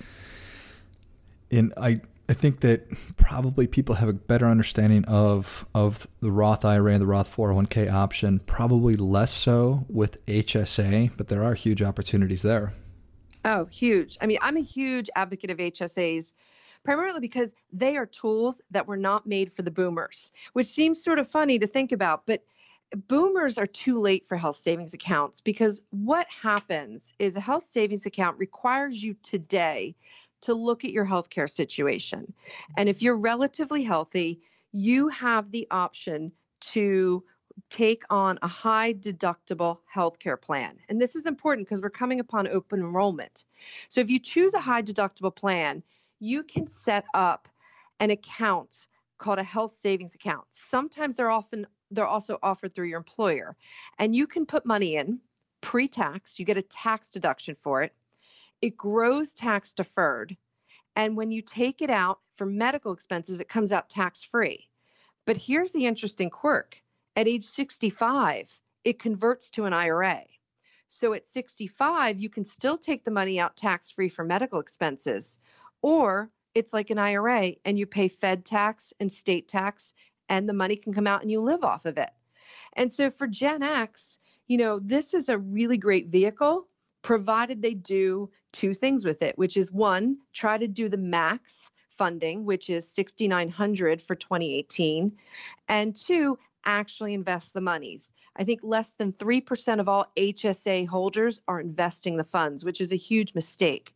in 1.49 1.73
I 1.77 2.01
I 2.29 2.33
think 2.33 2.59
that 2.59 2.87
probably 3.15 3.67
people 3.67 3.95
have 3.95 4.09
a 4.09 4.13
better 4.13 4.47
understanding 4.47 5.05
of 5.05 5.65
of 5.73 6.07
the 6.19 6.31
Roth 6.31 6.65
IRA 6.65 6.93
and 6.93 7.01
the 7.01 7.07
Roth 7.07 7.33
401k 7.33 7.91
option. 7.91 8.39
Probably 8.39 8.95
less 8.97 9.31
so 9.31 9.85
with 9.87 10.25
HSA, 10.25 11.11
but 11.15 11.29
there 11.29 11.43
are 11.43 11.53
huge 11.53 11.81
opportunities 11.81 12.41
there. 12.41 12.73
Oh, 13.45 13.65
huge. 13.65 14.17
I 14.21 14.25
mean, 14.25 14.39
I'm 14.41 14.57
a 14.57 14.61
huge 14.61 15.09
advocate 15.15 15.51
of 15.51 15.57
HSAs 15.57 16.33
primarily 16.83 17.21
because 17.21 17.55
they 17.71 17.95
are 17.95 18.05
tools 18.05 18.61
that 18.71 18.87
were 18.87 18.97
not 18.97 19.25
made 19.25 19.51
for 19.51 19.61
the 19.61 19.71
boomers, 19.71 20.33
which 20.51 20.65
seems 20.65 21.03
sort 21.03 21.19
of 21.19 21.29
funny 21.29 21.59
to 21.59 21.67
think 21.67 21.93
about, 21.93 22.25
but 22.25 22.43
boomers 23.07 23.57
are 23.57 23.65
too 23.65 23.99
late 23.99 24.25
for 24.25 24.37
health 24.37 24.55
savings 24.55 24.93
accounts 24.93 25.41
because 25.41 25.85
what 25.91 26.27
happens 26.41 27.13
is 27.19 27.35
a 27.35 27.41
health 27.41 27.63
savings 27.63 28.05
account 28.05 28.37
requires 28.37 29.01
you 29.01 29.15
today 29.23 29.95
to 30.41 30.53
look 30.53 30.85
at 30.85 30.91
your 30.91 31.05
healthcare 31.05 31.49
situation. 31.49 32.33
And 32.77 32.89
if 32.89 33.01
you're 33.01 33.19
relatively 33.19 33.83
healthy, 33.83 34.41
you 34.71 35.09
have 35.09 35.49
the 35.49 35.67
option 35.71 36.31
to 36.59 37.23
take 37.69 38.03
on 38.09 38.37
a 38.41 38.47
high 38.47 38.93
deductible 38.93 39.79
healthcare 39.93 40.39
plan. 40.39 40.77
And 40.89 41.01
this 41.01 41.15
is 41.15 41.25
important 41.25 41.67
because 41.67 41.81
we're 41.81 41.89
coming 41.89 42.19
upon 42.19 42.47
open 42.47 42.79
enrollment. 42.79 43.45
So 43.89 44.01
if 44.01 44.09
you 44.09 44.19
choose 44.19 44.53
a 44.53 44.59
high 44.59 44.83
deductible 44.83 45.35
plan, 45.35 45.83
you 46.19 46.43
can 46.43 46.67
set 46.67 47.05
up 47.13 47.47
an 47.99 48.11
account 48.11 48.87
called 49.17 49.39
a 49.39 49.43
health 49.43 49.71
savings 49.71 50.15
account. 50.15 50.45
Sometimes 50.49 51.17
they're 51.17 51.31
often 51.31 51.65
they're 51.89 52.05
also 52.05 52.37
offered 52.43 52.75
through 52.75 52.87
your 52.87 52.97
employer. 52.97 53.55
And 53.97 54.15
you 54.15 54.27
can 54.27 54.45
put 54.45 54.65
money 54.65 54.95
in 54.95 55.21
pre-tax, 55.61 56.39
you 56.39 56.45
get 56.45 56.57
a 56.57 56.61
tax 56.61 57.11
deduction 57.11 57.55
for 57.55 57.81
it. 57.81 57.93
It 58.61 58.75
grows 58.75 59.33
tax 59.33 59.73
deferred. 59.73 60.35
And 60.95 61.15
when 61.15 61.31
you 61.31 61.41
take 61.41 61.81
it 61.81 61.89
out 61.89 62.19
for 62.31 62.45
medical 62.45 62.93
expenses, 62.93 63.39
it 63.39 63.49
comes 63.49 63.71
out 63.71 63.89
tax 63.89 64.23
free. 64.23 64.67
But 65.25 65.37
here's 65.37 65.71
the 65.71 65.85
interesting 65.85 66.29
quirk 66.29 66.75
at 67.15 67.27
age 67.27 67.43
65, 67.43 68.61
it 68.83 68.99
converts 68.99 69.51
to 69.51 69.65
an 69.65 69.73
IRA. 69.73 70.21
So 70.87 71.13
at 71.13 71.27
65, 71.27 72.21
you 72.21 72.29
can 72.29 72.43
still 72.43 72.77
take 72.77 73.03
the 73.03 73.11
money 73.11 73.39
out 73.39 73.57
tax 73.57 73.91
free 73.91 74.07
for 74.07 74.23
medical 74.23 74.59
expenses, 74.59 75.39
or 75.81 76.29
it's 76.55 76.73
like 76.73 76.91
an 76.91 76.99
IRA 76.99 77.53
and 77.65 77.77
you 77.77 77.85
pay 77.85 78.07
Fed 78.07 78.45
tax 78.45 78.93
and 78.99 79.11
state 79.11 79.47
tax, 79.47 79.93
and 80.29 80.47
the 80.47 80.53
money 80.53 80.75
can 80.75 80.93
come 80.93 81.07
out 81.07 81.21
and 81.21 81.31
you 81.31 81.41
live 81.41 81.63
off 81.63 81.85
of 81.85 81.97
it. 81.97 82.09
And 82.73 82.91
so 82.91 83.09
for 83.09 83.27
Gen 83.27 83.63
X, 83.63 84.19
you 84.47 84.57
know, 84.57 84.79
this 84.79 85.13
is 85.13 85.29
a 85.29 85.37
really 85.37 85.77
great 85.77 86.07
vehicle 86.07 86.67
provided 87.01 87.61
they 87.61 87.73
do 87.73 88.29
two 88.57 88.73
things 88.73 89.05
with 89.05 89.21
it, 89.21 89.37
which 89.37 89.55
is 89.55 89.71
one, 89.71 90.17
try 90.33 90.57
to 90.57 90.67
do 90.67 90.89
the 90.89 90.97
max 90.97 91.71
funding, 91.89 92.45
which 92.45 92.69
is 92.69 92.89
6900 92.89 94.01
for 94.01 94.15
2018, 94.15 95.17
and 95.67 95.95
two, 95.95 96.37
actually 96.65 97.13
invest 97.13 97.53
the 97.53 97.61
monies. 97.61 98.13
I 98.35 98.43
think 98.43 98.59
less 98.63 98.93
than 98.93 99.13
3% 99.13 99.79
of 99.79 99.87
all 99.87 100.05
HSA 100.17 100.87
holders 100.87 101.41
are 101.47 101.61
investing 101.61 102.17
the 102.17 102.23
funds, 102.23 102.65
which 102.65 102.81
is 102.81 102.91
a 102.91 102.97
huge 102.97 103.33
mistake. 103.35 103.93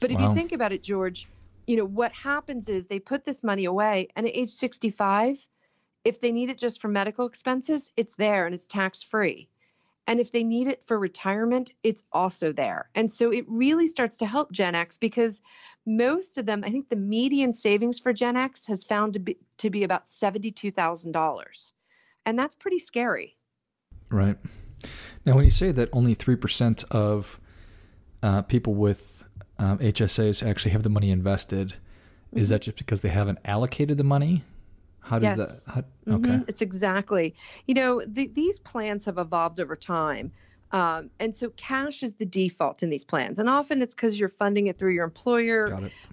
But 0.00 0.10
if 0.10 0.18
wow. 0.18 0.30
you 0.30 0.34
think 0.34 0.52
about 0.52 0.72
it, 0.72 0.82
George, 0.82 1.28
you 1.66 1.76
know, 1.76 1.84
what 1.84 2.12
happens 2.12 2.68
is 2.68 2.88
they 2.88 2.98
put 2.98 3.24
this 3.24 3.44
money 3.44 3.66
away 3.66 4.08
and 4.16 4.26
at 4.26 4.34
age 4.34 4.48
65, 4.48 5.36
if 6.04 6.20
they 6.20 6.32
need 6.32 6.50
it 6.50 6.58
just 6.58 6.82
for 6.82 6.88
medical 6.88 7.26
expenses, 7.26 7.92
it's 7.96 8.16
there 8.16 8.46
and 8.46 8.54
it's 8.54 8.66
tax 8.66 9.04
free. 9.04 9.48
And 10.06 10.18
if 10.18 10.32
they 10.32 10.42
need 10.42 10.66
it 10.66 10.82
for 10.82 10.98
retirement, 10.98 11.72
it's 11.82 12.04
also 12.12 12.52
there. 12.52 12.90
And 12.94 13.10
so 13.10 13.32
it 13.32 13.44
really 13.48 13.86
starts 13.86 14.18
to 14.18 14.26
help 14.26 14.50
Gen 14.50 14.74
X 14.74 14.98
because 14.98 15.42
most 15.86 16.38
of 16.38 16.46
them, 16.46 16.64
I 16.64 16.70
think 16.70 16.88
the 16.88 16.96
median 16.96 17.52
savings 17.52 18.00
for 18.00 18.12
Gen 18.12 18.36
X 18.36 18.66
has 18.66 18.84
found 18.84 19.14
to 19.14 19.20
be, 19.20 19.36
to 19.58 19.70
be 19.70 19.84
about 19.84 20.04
$72,000. 20.04 21.72
And 22.26 22.38
that's 22.38 22.54
pretty 22.54 22.78
scary. 22.78 23.36
Right. 24.10 24.36
Now, 25.24 25.36
when 25.36 25.44
you 25.44 25.50
say 25.50 25.70
that 25.70 25.88
only 25.92 26.14
3% 26.14 26.84
of 26.90 27.40
uh, 28.22 28.42
people 28.42 28.74
with 28.74 29.28
um, 29.58 29.78
HSAs 29.78 30.46
actually 30.46 30.72
have 30.72 30.82
the 30.82 30.90
money 30.90 31.10
invested, 31.10 31.68
mm-hmm. 31.68 32.38
is 32.38 32.48
that 32.48 32.62
just 32.62 32.78
because 32.78 33.00
they 33.02 33.08
haven't 33.08 33.38
allocated 33.44 33.98
the 33.98 34.04
money? 34.04 34.42
How 35.02 35.18
does 35.18 35.38
yes. 35.38 35.64
that? 35.64 35.74
How, 35.74 35.80
mm-hmm. 35.80 36.14
okay, 36.14 36.34
mm-hmm. 36.34 36.42
it's 36.48 36.62
exactly. 36.62 37.34
You 37.66 37.74
know, 37.74 38.00
the, 38.06 38.28
these 38.28 38.58
plans 38.58 39.06
have 39.06 39.18
evolved 39.18 39.60
over 39.60 39.74
time. 39.74 40.32
Um, 40.70 41.10
and 41.20 41.34
so 41.34 41.50
cash 41.50 42.02
is 42.02 42.14
the 42.14 42.24
default 42.24 42.82
in 42.82 42.88
these 42.88 43.04
plans. 43.04 43.38
And 43.38 43.48
often 43.48 43.82
it's 43.82 43.94
because 43.94 44.18
you're 44.18 44.30
funding 44.30 44.68
it 44.68 44.78
through 44.78 44.94
your 44.94 45.04
employer 45.04 45.68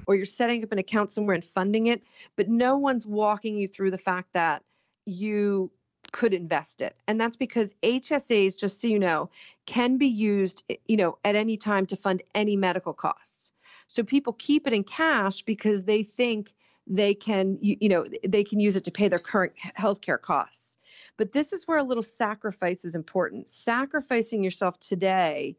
or 0.05 0.15
you're 0.15 0.25
setting 0.25 0.63
up 0.63 0.73
an 0.73 0.79
account 0.79 1.11
somewhere 1.11 1.33
and 1.33 1.43
funding 1.43 1.87
it, 1.87 2.03
but 2.35 2.49
no 2.49 2.77
one's 2.77 3.07
walking 3.07 3.55
you 3.55 3.67
through 3.69 3.91
the 3.91 3.97
fact 3.97 4.33
that 4.33 4.61
you 5.05 5.71
could 6.11 6.33
invest 6.33 6.81
it. 6.81 6.93
And 7.07 7.21
that's 7.21 7.37
because 7.37 7.73
HSAs, 7.81 8.59
just 8.59 8.81
so 8.81 8.89
you 8.89 8.99
know, 8.99 9.29
can 9.65 9.97
be 9.97 10.07
used, 10.07 10.69
you 10.85 10.97
know, 10.97 11.17
at 11.23 11.35
any 11.35 11.55
time 11.55 11.85
to 11.87 11.95
fund 11.95 12.21
any 12.35 12.57
medical 12.57 12.93
costs. 12.93 13.53
So 13.87 14.03
people 14.03 14.33
keep 14.33 14.67
it 14.67 14.73
in 14.73 14.83
cash 14.83 15.43
because 15.43 15.83
they 15.83 16.03
think 16.03 16.51
they 16.89 17.13
can 17.13 17.59
you, 17.61 17.77
you 17.79 17.89
know 17.89 18.05
they 18.27 18.43
can 18.43 18.59
use 18.59 18.75
it 18.75 18.85
to 18.85 18.91
pay 18.91 19.07
their 19.07 19.19
current 19.19 19.53
healthcare 19.57 20.21
costs. 20.21 20.77
But 21.17 21.31
this 21.31 21.53
is 21.53 21.67
where 21.67 21.77
a 21.77 21.83
little 21.83 22.03
sacrifice 22.03 22.83
is 22.85 22.95
important. 22.95 23.49
Sacrificing 23.49 24.43
yourself 24.43 24.79
today 24.79 25.57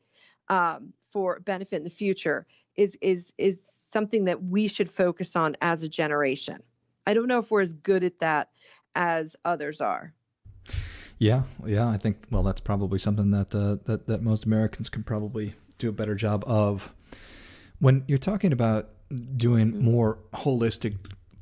um, 0.48 0.92
for 1.00 1.40
benefit 1.40 1.76
in 1.76 1.84
the 1.84 1.90
future 1.90 2.46
is 2.76 2.98
is 3.00 3.34
is 3.38 3.66
something 3.66 4.26
that 4.26 4.42
we 4.42 4.68
should 4.68 4.90
focus 4.90 5.36
on 5.36 5.56
as 5.60 5.82
a 5.82 5.88
generation. 5.88 6.62
I 7.06 7.14
don't 7.14 7.28
know 7.28 7.38
if 7.38 7.50
we're 7.50 7.62
as 7.62 7.74
good 7.74 8.04
at 8.04 8.18
that 8.18 8.50
as 8.94 9.36
others 9.44 9.80
are. 9.80 10.12
Yeah 11.18 11.42
yeah 11.66 11.86
i 11.86 11.98
think 11.98 12.16
well 12.30 12.42
that's 12.42 12.62
probably 12.62 12.98
something 12.98 13.30
that 13.32 13.54
uh, 13.54 13.76
that 13.84 14.06
that 14.06 14.22
most 14.22 14.46
americans 14.46 14.88
can 14.88 15.02
probably 15.02 15.52
do 15.80 15.88
a 15.88 15.92
better 15.92 16.14
job 16.14 16.44
of. 16.46 16.94
When 17.80 18.04
you're 18.06 18.18
talking 18.18 18.52
about 18.52 18.90
doing 19.36 19.72
mm-hmm. 19.72 19.84
more 19.84 20.18
holistic 20.34 20.96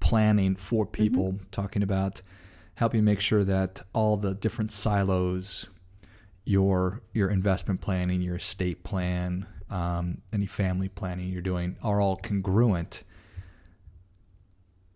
planning 0.09 0.57
for 0.57 0.87
mm-hmm. 0.87 1.03
people, 1.03 1.33
mm-hmm. 1.33 1.45
talking 1.51 1.83
about 1.83 2.23
helping 2.77 3.05
make 3.05 3.21
sure 3.21 3.45
that 3.45 3.83
all 3.93 4.17
the 4.17 4.35
different 4.35 4.73
silos, 4.73 5.69
your 6.45 7.03
your 7.13 7.29
investment 7.29 7.83
planning, 7.83 8.23
your 8.23 8.37
estate 8.37 8.83
plan, 8.83 9.47
um, 9.71 10.15
any 10.33 10.47
family 10.47 10.89
planning 10.89 11.29
you're 11.29 11.43
doing, 11.43 11.77
are 11.83 12.01
all 12.01 12.17
congruent. 12.17 13.05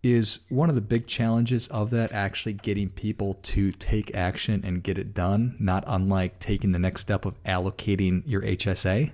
Is 0.01 0.39
one 0.49 0.67
of 0.67 0.75
the 0.75 0.81
big 0.81 1.05
challenges 1.07 1.67
of 1.69 1.91
that 1.91 2.11
actually 2.11 2.53
getting 2.53 2.89
people 2.89 3.35
to 3.35 3.71
take 3.71 4.13
action 4.15 4.61
and 4.65 4.83
get 4.83 4.97
it 4.97 5.13
done, 5.13 5.55
not 5.59 5.83
unlike 5.87 6.39
taking 6.39 6.73
the 6.73 6.79
next 6.79 7.01
step 7.01 7.23
of 7.25 7.41
allocating 7.43 8.23
your 8.25 8.41
HSA? 8.41 9.11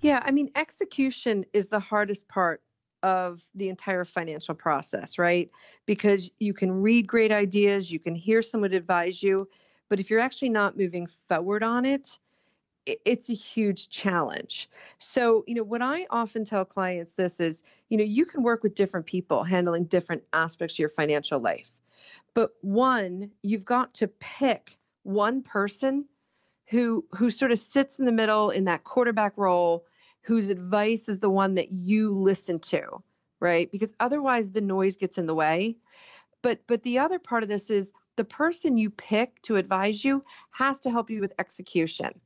Yeah, 0.00 0.20
I 0.24 0.32
mean, 0.32 0.48
execution 0.56 1.44
is 1.52 1.68
the 1.68 1.78
hardest 1.78 2.26
part 2.26 2.60
of 3.02 3.42
the 3.54 3.68
entire 3.68 4.04
financial 4.04 4.54
process, 4.54 5.18
right? 5.18 5.50
Because 5.86 6.32
you 6.38 6.54
can 6.54 6.82
read 6.82 7.06
great 7.06 7.32
ideas, 7.32 7.92
you 7.92 7.98
can 7.98 8.14
hear 8.14 8.42
someone 8.42 8.72
advise 8.72 9.22
you, 9.22 9.48
but 9.88 10.00
if 10.00 10.10
you're 10.10 10.20
actually 10.20 10.50
not 10.50 10.76
moving 10.76 11.06
forward 11.06 11.62
on 11.62 11.84
it, 11.84 12.18
it's 12.86 13.30
a 13.30 13.34
huge 13.34 13.90
challenge. 13.90 14.68
So, 14.98 15.44
you 15.46 15.54
know, 15.54 15.62
what 15.62 15.82
I 15.82 16.06
often 16.10 16.44
tell 16.44 16.64
clients 16.64 17.14
this 17.14 17.40
is, 17.40 17.62
you 17.88 17.98
know, 17.98 18.04
you 18.04 18.24
can 18.26 18.42
work 18.42 18.62
with 18.62 18.74
different 18.74 19.06
people 19.06 19.44
handling 19.44 19.84
different 19.84 20.24
aspects 20.32 20.74
of 20.74 20.78
your 20.80 20.88
financial 20.88 21.38
life. 21.38 21.80
But 22.34 22.50
one, 22.60 23.30
you've 23.42 23.64
got 23.64 23.94
to 23.94 24.08
pick 24.08 24.70
one 25.04 25.42
person 25.42 26.06
who 26.70 27.04
who 27.12 27.30
sort 27.30 27.50
of 27.50 27.58
sits 27.58 27.98
in 27.98 28.06
the 28.06 28.12
middle 28.12 28.50
in 28.50 28.64
that 28.64 28.84
quarterback 28.84 29.34
role 29.36 29.84
whose 30.22 30.50
advice 30.50 31.08
is 31.08 31.20
the 31.20 31.30
one 31.30 31.54
that 31.54 31.68
you 31.70 32.10
listen 32.10 32.60
to, 32.60 33.02
right? 33.40 33.70
Because 33.70 33.94
otherwise 33.98 34.52
the 34.52 34.60
noise 34.60 34.96
gets 34.96 35.18
in 35.18 35.26
the 35.26 35.34
way. 35.34 35.76
But 36.42 36.60
but 36.66 36.82
the 36.82 37.00
other 37.00 37.18
part 37.18 37.42
of 37.42 37.48
this 37.48 37.70
is 37.70 37.92
the 38.16 38.24
person 38.24 38.78
you 38.78 38.90
pick 38.90 39.34
to 39.42 39.56
advise 39.56 40.04
you 40.04 40.22
has 40.50 40.80
to 40.80 40.90
help 40.90 41.10
you 41.10 41.20
with 41.20 41.34
execution. 41.38 42.20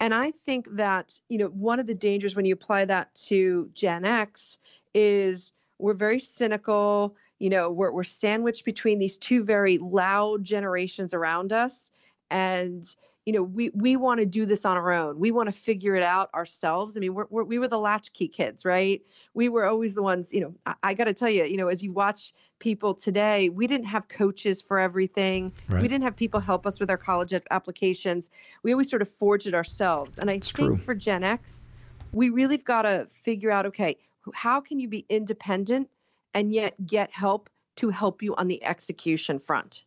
And 0.00 0.12
I 0.12 0.32
think 0.32 0.68
that, 0.72 1.18
you 1.28 1.38
know, 1.38 1.48
one 1.48 1.80
of 1.80 1.86
the 1.86 1.94
dangers 1.94 2.36
when 2.36 2.44
you 2.44 2.54
apply 2.54 2.86
that 2.86 3.14
to 3.26 3.70
Gen 3.74 4.04
X 4.04 4.58
is 4.92 5.52
we're 5.78 5.94
very 5.94 6.18
cynical, 6.18 7.16
you 7.38 7.50
know, 7.50 7.70
we're, 7.70 7.92
we're 7.92 8.02
sandwiched 8.02 8.64
between 8.64 8.98
these 8.98 9.18
two 9.18 9.44
very 9.44 9.78
loud 9.78 10.44
generations 10.44 11.14
around 11.14 11.52
us. 11.52 11.90
And 12.30 12.84
you 13.24 13.32
know, 13.32 13.42
we 13.42 13.70
we 13.74 13.96
want 13.96 14.20
to 14.20 14.26
do 14.26 14.46
this 14.46 14.64
on 14.64 14.76
our 14.76 14.92
own. 14.92 15.18
We 15.18 15.30
want 15.30 15.50
to 15.50 15.56
figure 15.56 15.94
it 15.94 16.02
out 16.02 16.34
ourselves. 16.34 16.96
I 16.96 17.00
mean, 17.00 17.14
we're, 17.14 17.26
we're, 17.30 17.44
we 17.44 17.58
were 17.58 17.68
the 17.68 17.78
latchkey 17.78 18.28
kids, 18.28 18.64
right? 18.64 19.02
We 19.32 19.48
were 19.48 19.64
always 19.64 19.94
the 19.94 20.02
ones. 20.02 20.34
You 20.34 20.40
know, 20.40 20.54
I, 20.66 20.74
I 20.82 20.94
got 20.94 21.04
to 21.04 21.14
tell 21.14 21.30
you, 21.30 21.44
you 21.44 21.56
know, 21.56 21.68
as 21.68 21.82
you 21.82 21.92
watch 21.92 22.32
people 22.58 22.94
today, 22.94 23.48
we 23.48 23.66
didn't 23.66 23.86
have 23.86 24.08
coaches 24.08 24.62
for 24.62 24.78
everything. 24.78 25.52
Right. 25.68 25.82
We 25.82 25.88
didn't 25.88 26.04
have 26.04 26.16
people 26.16 26.40
help 26.40 26.66
us 26.66 26.80
with 26.80 26.90
our 26.90 26.96
college 26.96 27.32
applications. 27.50 28.30
We 28.62 28.72
always 28.72 28.90
sort 28.90 29.02
of 29.02 29.08
forged 29.08 29.46
it 29.46 29.54
ourselves. 29.54 30.18
And 30.18 30.28
I 30.28 30.34
it's 30.34 30.52
think 30.52 30.68
true. 30.68 30.76
for 30.76 30.94
Gen 30.94 31.24
X, 31.24 31.68
we 32.12 32.30
really've 32.30 32.64
got 32.64 32.82
to 32.82 33.06
figure 33.06 33.50
out, 33.50 33.66
okay, 33.66 33.96
how 34.34 34.60
can 34.60 34.78
you 34.78 34.88
be 34.88 35.04
independent 35.08 35.88
and 36.34 36.52
yet 36.52 36.74
get 36.84 37.12
help 37.12 37.50
to 37.76 37.90
help 37.90 38.22
you 38.22 38.34
on 38.34 38.48
the 38.48 38.64
execution 38.64 39.38
front. 39.38 39.84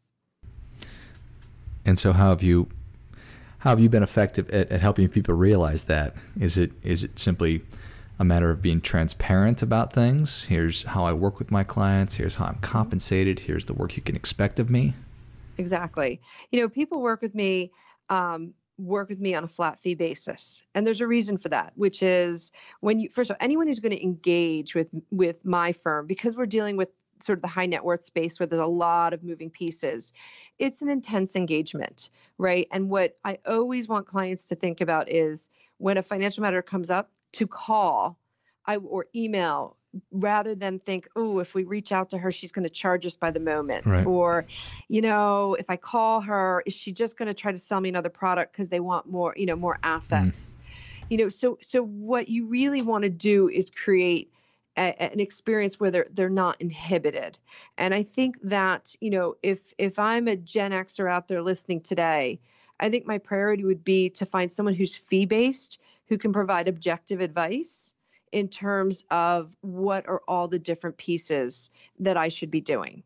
And 1.86 2.00
so, 2.00 2.14
how 2.14 2.30
have 2.30 2.42
you 2.42 2.68
how 3.66 3.72
have 3.72 3.80
you 3.80 3.90
been 3.90 4.04
effective 4.04 4.48
at, 4.52 4.72
at 4.72 4.80
helping 4.80 5.10
people 5.10 5.34
realize 5.34 5.86
that? 5.86 6.14
Is 6.40 6.60
it 6.60 6.72
is 6.84 7.04
it 7.04 7.18
simply 7.18 7.64
a 8.20 8.24
matter 8.24 8.52
of 8.52 8.62
being 8.62 8.80
transparent 8.80 9.64
about 9.64 9.92
things? 9.92 10.46
Here's 10.46 10.84
how 10.84 11.04
I 11.04 11.14
work 11.14 11.40
with 11.40 11.50
my 11.50 11.64
clients. 11.64 12.14
Here's 12.14 12.38
how 12.38 12.46
I'm 12.46 12.60
compensated. 12.60 13.40
Here's 13.40 13.66
the 13.66 13.74
work 13.74 13.98
you 13.98 14.04
can 14.04 14.16
expect 14.16 14.60
of 14.60 14.70
me. 14.70 14.94
Exactly. 15.58 16.22
You 16.52 16.62
know, 16.62 16.70
people 16.70 17.02
work 17.02 17.24
with 17.24 17.34
me. 17.34 17.72
Um, 18.08 18.54
work 18.78 19.10
with 19.10 19.20
me 19.20 19.34
on 19.34 19.44
a 19.44 19.48
flat 19.48 19.80
fee 19.80 19.96
basis 19.96 20.66
and 20.76 20.86
there's 20.86 21.00
a 21.00 21.08
reason 21.08 21.38
for 21.38 21.48
that 21.48 21.72
which 21.78 22.04
is 22.04 22.52
when 22.82 23.00
you 23.00 23.08
first 23.10 23.30
of 23.30 23.36
all 23.36 23.38
anyone 23.40 23.68
who's 23.68 23.80
going 23.80 23.94
to 23.96 24.04
engage 24.04 24.76
with 24.76 24.90
with 25.10 25.46
my 25.46 25.72
firm 25.72 26.06
because 26.08 26.36
we're 26.36 26.46
dealing 26.46 26.76
with 26.76 26.90
sort 27.22 27.38
of 27.38 27.42
the 27.42 27.48
high 27.48 27.66
net 27.66 27.84
worth 27.84 28.04
space 28.04 28.40
where 28.40 28.48
there's 28.48 28.62
a 28.62 28.66
lot 28.66 29.14
of 29.14 29.24
moving 29.24 29.50
pieces. 29.50 30.14
It's 30.60 30.82
an 30.82 30.90
intense 30.90 31.36
engagement, 31.36 32.10
right? 32.38 32.68
And 32.72 32.90
what 32.90 33.16
I 33.24 33.40
always 33.46 33.88
want 33.88 34.06
clients 34.06 34.50
to 34.50 34.56
think 34.56 34.82
about 34.82 35.10
is 35.10 35.50
when 35.78 35.98
a 35.98 36.02
financial 36.02 36.42
matter 36.42 36.62
comes 36.62 36.90
up, 36.90 37.10
to 37.34 37.48
call 37.48 38.18
I, 38.66 38.78
or 38.78 39.08
email 39.16 39.78
rather 40.12 40.56
than 40.56 40.80
think, 40.80 41.08
oh, 41.16 41.40
if 41.40 41.56
we 41.56 41.64
reach 41.64 41.92
out 41.92 42.12
to 42.12 42.18
her, 42.18 42.32
she's 42.32 42.52
going 42.52 42.68
to 42.68 42.74
charge 42.74 43.06
us 43.06 43.16
by 43.16 43.32
the 43.32 43.40
moment. 43.40 43.86
Right. 43.86 44.06
Or, 44.06 44.46
you 44.88 45.02
know, 45.02 45.56
if 45.58 45.70
I 45.70 45.78
call 45.78 46.22
her, 46.22 46.64
is 46.66 46.76
she 46.76 46.92
just 46.92 47.18
going 47.18 47.30
to 47.30 47.34
try 47.34 47.52
to 47.52 47.58
sell 47.58 47.80
me 47.80 47.90
another 47.90 48.10
product 48.10 48.52
because 48.52 48.70
they 48.70 48.80
want 48.80 49.08
more, 49.08 49.34
you 49.36 49.46
know, 49.46 49.56
more 49.56 49.78
assets? 49.84 50.56
Mm. 50.56 51.06
You 51.12 51.18
know, 51.20 51.30
so 51.30 51.60
so 51.62 51.84
what 51.84 52.28
you 52.30 52.48
really 52.48 52.82
want 52.82 53.04
to 53.04 53.10
do 53.10 53.48
is 53.48 53.70
create 53.70 54.32
a, 54.78 55.14
an 55.14 55.20
experience 55.20 55.80
where 55.80 55.92
they're 55.92 56.08
they're 56.12 56.30
not 56.30 56.62
inhibited. 56.62 57.38
And 57.78 57.94
I 57.94 58.04
think 58.04 58.42
that 58.44 58.96
you 59.00 59.12
know 59.12 59.36
if 59.42 59.74
if 59.78 60.00
I'm 60.00 60.28
a 60.28 60.36
Gen 60.36 60.72
Xer 60.72 61.12
out 61.12 61.28
there 61.28 61.42
listening 61.42 61.82
today, 61.82 62.40
I 62.80 62.90
think 62.90 63.06
my 63.06 63.20
priority 63.20 63.64
would 63.64 63.84
be 63.84 64.10
to 64.12 64.26
find 64.26 64.52
someone 64.52 64.76
who's 64.76 64.98
fee 64.98 65.26
based 65.26 65.82
who 66.08 66.18
can 66.18 66.34
provide 66.34 66.68
objective 66.68 67.20
advice 67.20 67.94
in 68.32 68.50
terms 68.50 69.06
of 69.10 69.56
what 69.62 70.08
are 70.08 70.22
all 70.28 70.48
the 70.48 70.60
different 70.60 70.98
pieces 70.98 71.72
that 72.00 72.18
I 72.18 72.28
should 72.28 72.52
be 72.52 72.62
doing. 72.62 73.04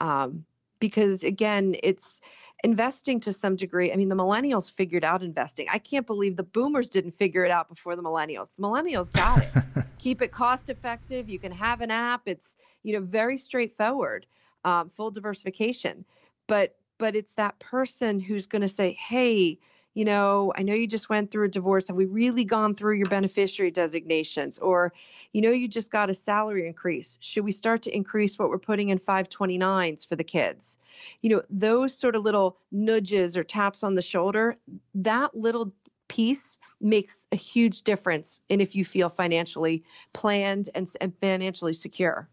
Um, 0.00 0.44
because 0.82 1.22
again, 1.22 1.76
it's 1.80 2.20
investing 2.64 3.20
to 3.20 3.32
some 3.32 3.54
degree. 3.54 3.92
I 3.92 3.96
mean, 3.96 4.08
the 4.08 4.16
millennials 4.16 4.74
figured 4.74 5.04
out 5.04 5.22
investing. 5.22 5.68
I 5.72 5.78
can't 5.78 6.08
believe 6.08 6.36
the 6.36 6.42
boomers 6.42 6.90
didn't 6.90 7.12
figure 7.12 7.44
it 7.44 7.52
out 7.52 7.68
before 7.68 7.94
the 7.94 8.02
millennials. 8.02 8.56
The 8.56 8.62
millennials 8.62 9.14
got 9.14 9.42
it. 9.42 9.50
Keep 10.00 10.22
it 10.22 10.32
cost 10.32 10.70
effective. 10.70 11.28
You 11.28 11.38
can 11.38 11.52
have 11.52 11.82
an 11.82 11.92
app. 11.92 12.22
It's 12.26 12.56
you 12.82 12.94
know 12.94 13.00
very 13.00 13.36
straightforward, 13.36 14.26
um, 14.64 14.88
full 14.88 15.12
diversification. 15.12 16.04
But 16.48 16.74
but 16.98 17.14
it's 17.14 17.36
that 17.36 17.60
person 17.60 18.18
who's 18.18 18.48
going 18.48 18.62
to 18.62 18.68
say, 18.68 18.90
hey, 18.90 19.60
you 19.94 20.04
know, 20.04 20.52
I 20.56 20.62
know 20.62 20.74
you 20.74 20.86
just 20.86 21.10
went 21.10 21.30
through 21.30 21.46
a 21.46 21.48
divorce. 21.48 21.88
Have 21.88 21.96
we 21.96 22.06
really 22.06 22.44
gone 22.44 22.72
through 22.72 22.96
your 22.96 23.08
beneficiary 23.08 23.70
designations? 23.70 24.58
Or, 24.58 24.92
you 25.32 25.42
know, 25.42 25.50
you 25.50 25.68
just 25.68 25.90
got 25.90 26.08
a 26.08 26.14
salary 26.14 26.66
increase. 26.66 27.18
Should 27.20 27.44
we 27.44 27.52
start 27.52 27.82
to 27.82 27.94
increase 27.94 28.38
what 28.38 28.48
we're 28.48 28.58
putting 28.58 28.88
in 28.88 28.98
529s 28.98 30.08
for 30.08 30.16
the 30.16 30.24
kids? 30.24 30.78
You 31.20 31.30
know, 31.30 31.42
those 31.50 31.94
sort 31.94 32.16
of 32.16 32.22
little 32.22 32.56
nudges 32.70 33.36
or 33.36 33.44
taps 33.44 33.84
on 33.84 33.94
the 33.94 34.02
shoulder, 34.02 34.56
that 34.94 35.36
little 35.36 35.72
piece 36.08 36.58
makes 36.80 37.26
a 37.30 37.36
huge 37.36 37.82
difference 37.82 38.42
in 38.48 38.60
if 38.60 38.76
you 38.76 38.84
feel 38.84 39.08
financially 39.08 39.84
planned 40.12 40.68
and, 40.74 40.86
and 41.00 41.14
financially 41.20 41.72
secure. 41.72 42.28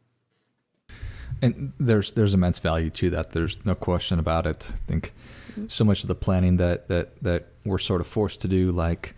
And 1.42 1.72
there's 1.80 2.12
there's 2.12 2.34
immense 2.34 2.60
value 2.60 2.90
to 2.90 3.12
that. 3.12 3.32
There's 3.32 3.66
no 3.66 3.76
question 3.76 4.20
about 4.20 4.46
it. 4.46 4.72
I 4.74 4.78
think 4.88 5.14
so 5.68 5.84
much 5.84 6.04
of 6.04 6.08
the 6.08 6.16
planning 6.16 6.58
that 6.58 6.88
that 6.88 7.22
that 7.24 7.46
we're 7.66 7.78
sort 7.78 8.02
of 8.02 8.08
forced 8.08 8.42
to 8.42 8.48
do, 8.48 8.72
like 8.72 9.14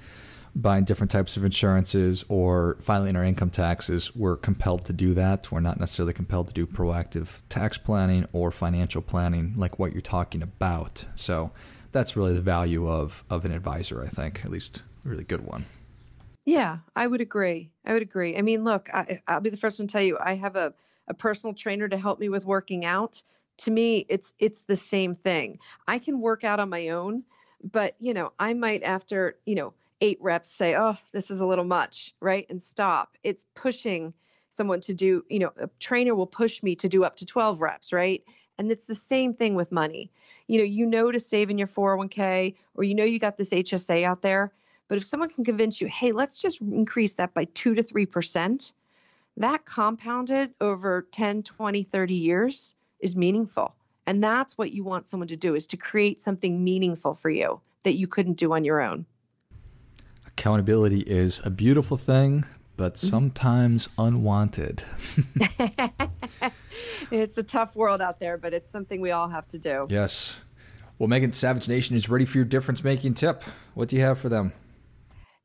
buying 0.56 0.84
different 0.84 1.12
types 1.12 1.38
of 1.38 1.46
insurances 1.46 2.26
or 2.28 2.76
filing 2.82 3.16
our 3.16 3.24
income 3.24 3.50
taxes, 3.50 4.16
we're 4.16 4.36
compelled 4.36 4.84
to 4.86 4.94
do 4.94 5.14
that. 5.14 5.52
We're 5.52 5.62
not 5.62 5.80
necessarily 5.80 6.14
compelled 6.14 6.50
to 6.50 6.54
do 6.54 6.68
proactive 6.68 7.42
tax 7.48 7.78
planning 7.78 8.28
or 8.34 8.52
financial 8.52 9.02
planning 9.02 9.54
like 9.56 9.80
what 9.80 9.94
you're 9.94 10.02
talking 10.02 10.44
about. 10.44 11.06
So 11.16 11.52
that's 11.92 12.18
really 12.18 12.34
the 12.34 12.42
value 12.42 12.90
of 12.90 13.24
of 13.30 13.46
an 13.46 13.52
advisor, 13.52 14.04
I 14.04 14.08
think, 14.08 14.44
at 14.44 14.52
least 14.52 14.84
a 15.06 15.10
really 15.10 15.24
good 15.24 15.46
one. 15.46 15.66
Yeah, 16.44 16.80
I 16.96 17.06
would 17.06 17.22
agree. 17.22 17.70
I 17.86 17.94
would 17.94 18.02
agree. 18.02 18.36
I 18.36 18.42
mean, 18.42 18.64
look, 18.64 18.90
I, 18.92 19.20
I'll 19.28 19.42
be 19.42 19.52
the 19.52 19.58
first 19.58 19.80
one 19.80 19.88
to 19.88 19.92
tell 19.92 20.02
you, 20.02 20.18
I 20.20 20.36
have 20.36 20.56
a 20.56 20.74
a 21.08 21.14
personal 21.14 21.54
trainer 21.54 21.88
to 21.88 21.98
help 21.98 22.20
me 22.20 22.30
with 22.30 22.46
working 22.46 22.86
out 22.86 23.22
to 23.58 23.72
me 23.72 24.06
it's 24.10 24.34
it's 24.40 24.64
the 24.64 24.76
same 24.76 25.16
thing. 25.16 25.60
I 25.88 26.00
can 26.00 26.22
work 26.22 26.44
out 26.44 26.60
on 26.60 26.70
my 26.70 26.90
own 26.90 27.24
but 27.64 27.96
you 28.00 28.14
know 28.14 28.32
i 28.40 28.54
might 28.54 28.82
after 28.82 29.36
you 29.46 29.56
know 29.56 29.74
eight 30.00 30.18
reps 30.22 30.50
say 30.50 30.76
oh 30.76 30.96
this 31.12 31.30
is 31.30 31.42
a 31.42 31.48
little 31.48 31.66
much 31.66 32.14
right 32.20 32.46
and 32.50 32.62
stop. 32.62 33.16
It's 33.24 33.46
pushing 33.56 34.14
someone 34.50 34.82
to 34.82 34.94
do 34.94 35.24
you 35.30 35.40
know 35.40 35.52
a 35.58 35.70
trainer 35.80 36.16
will 36.16 36.28
push 36.28 36.64
me 36.64 36.76
to 36.78 36.90
do 36.90 37.04
up 37.04 37.18
to 37.18 37.26
12 37.26 37.62
reps 37.62 37.94
right? 37.94 38.24
And 38.58 38.72
it's 38.72 38.86
the 38.86 38.96
same 38.96 39.34
thing 39.34 39.56
with 39.56 39.72
money. 39.72 40.12
You 40.48 40.60
know 40.60 40.66
you 40.66 40.86
know 40.88 41.12
to 41.12 41.20
save 41.20 41.50
in 41.50 41.58
your 41.58 41.68
401k 41.68 42.56
or 42.76 42.84
you 42.84 42.96
know 42.96 43.04
you 43.04 43.20
got 43.20 43.38
this 43.38 43.54
hsa 43.54 44.04
out 44.04 44.22
there 44.22 44.52
but 44.88 44.98
if 44.98 45.04
someone 45.04 45.30
can 45.30 45.46
convince 45.46 45.82
you 45.82 45.88
hey 45.88 46.12
let's 46.12 46.42
just 46.42 46.62
increase 46.62 47.16
that 47.16 47.34
by 47.34 47.46
2 47.46 47.76
to 47.76 47.84
3 47.84 48.06
percent 48.08 48.74
that 49.38 49.66
compounded 49.66 50.54
over 50.60 51.08
10, 51.12 51.44
20, 51.44 51.84
30 51.84 52.14
years 52.14 52.76
is 53.02 53.16
meaningful. 53.16 53.76
And 54.06 54.24
that's 54.24 54.58
what 54.58 54.72
you 54.72 54.84
want 54.84 55.06
someone 55.06 55.28
to 55.28 55.38
do 55.38 55.56
is 55.56 55.68
to 55.68 55.78
create 55.78 56.20
something 56.20 56.64
meaningful 56.64 57.14
for 57.14 57.30
you 57.30 57.62
that 57.84 57.94
you 57.94 58.08
couldn't 58.08 58.38
do 58.38 58.54
on 58.54 58.64
your 58.64 58.82
own. 58.82 59.06
Accountability 60.28 61.02
is 61.02 61.46
a 61.46 61.50
beautiful 61.50 61.98
thing, 61.98 62.46
but 62.78 62.96
mm-hmm. 62.96 63.08
sometimes 63.08 63.90
unwanted. 63.98 64.84
it's 67.12 67.38
a 67.38 67.44
tough 67.44 67.76
world 67.76 68.02
out 68.02 68.20
there, 68.20 68.38
but 68.38 68.54
it's 68.54 68.70
something 68.70 69.02
we 69.02 69.12
all 69.12 69.28
have 69.28 69.48
to 69.50 69.60
do. 69.60 69.84
Yes. 69.90 70.44
Well, 70.98 71.08
Megan, 71.08 71.34
Savage 71.34 71.68
Nation 71.68 71.96
is 71.96 72.10
ready 72.10 72.26
for 72.26 72.38
your 72.38 72.46
difference 72.46 72.84
making 72.84 73.16
tip. 73.16 73.44
What 73.74 73.90
do 73.90 73.96
you 73.96 74.02
have 74.04 74.20
for 74.20 74.30
them? 74.30 74.54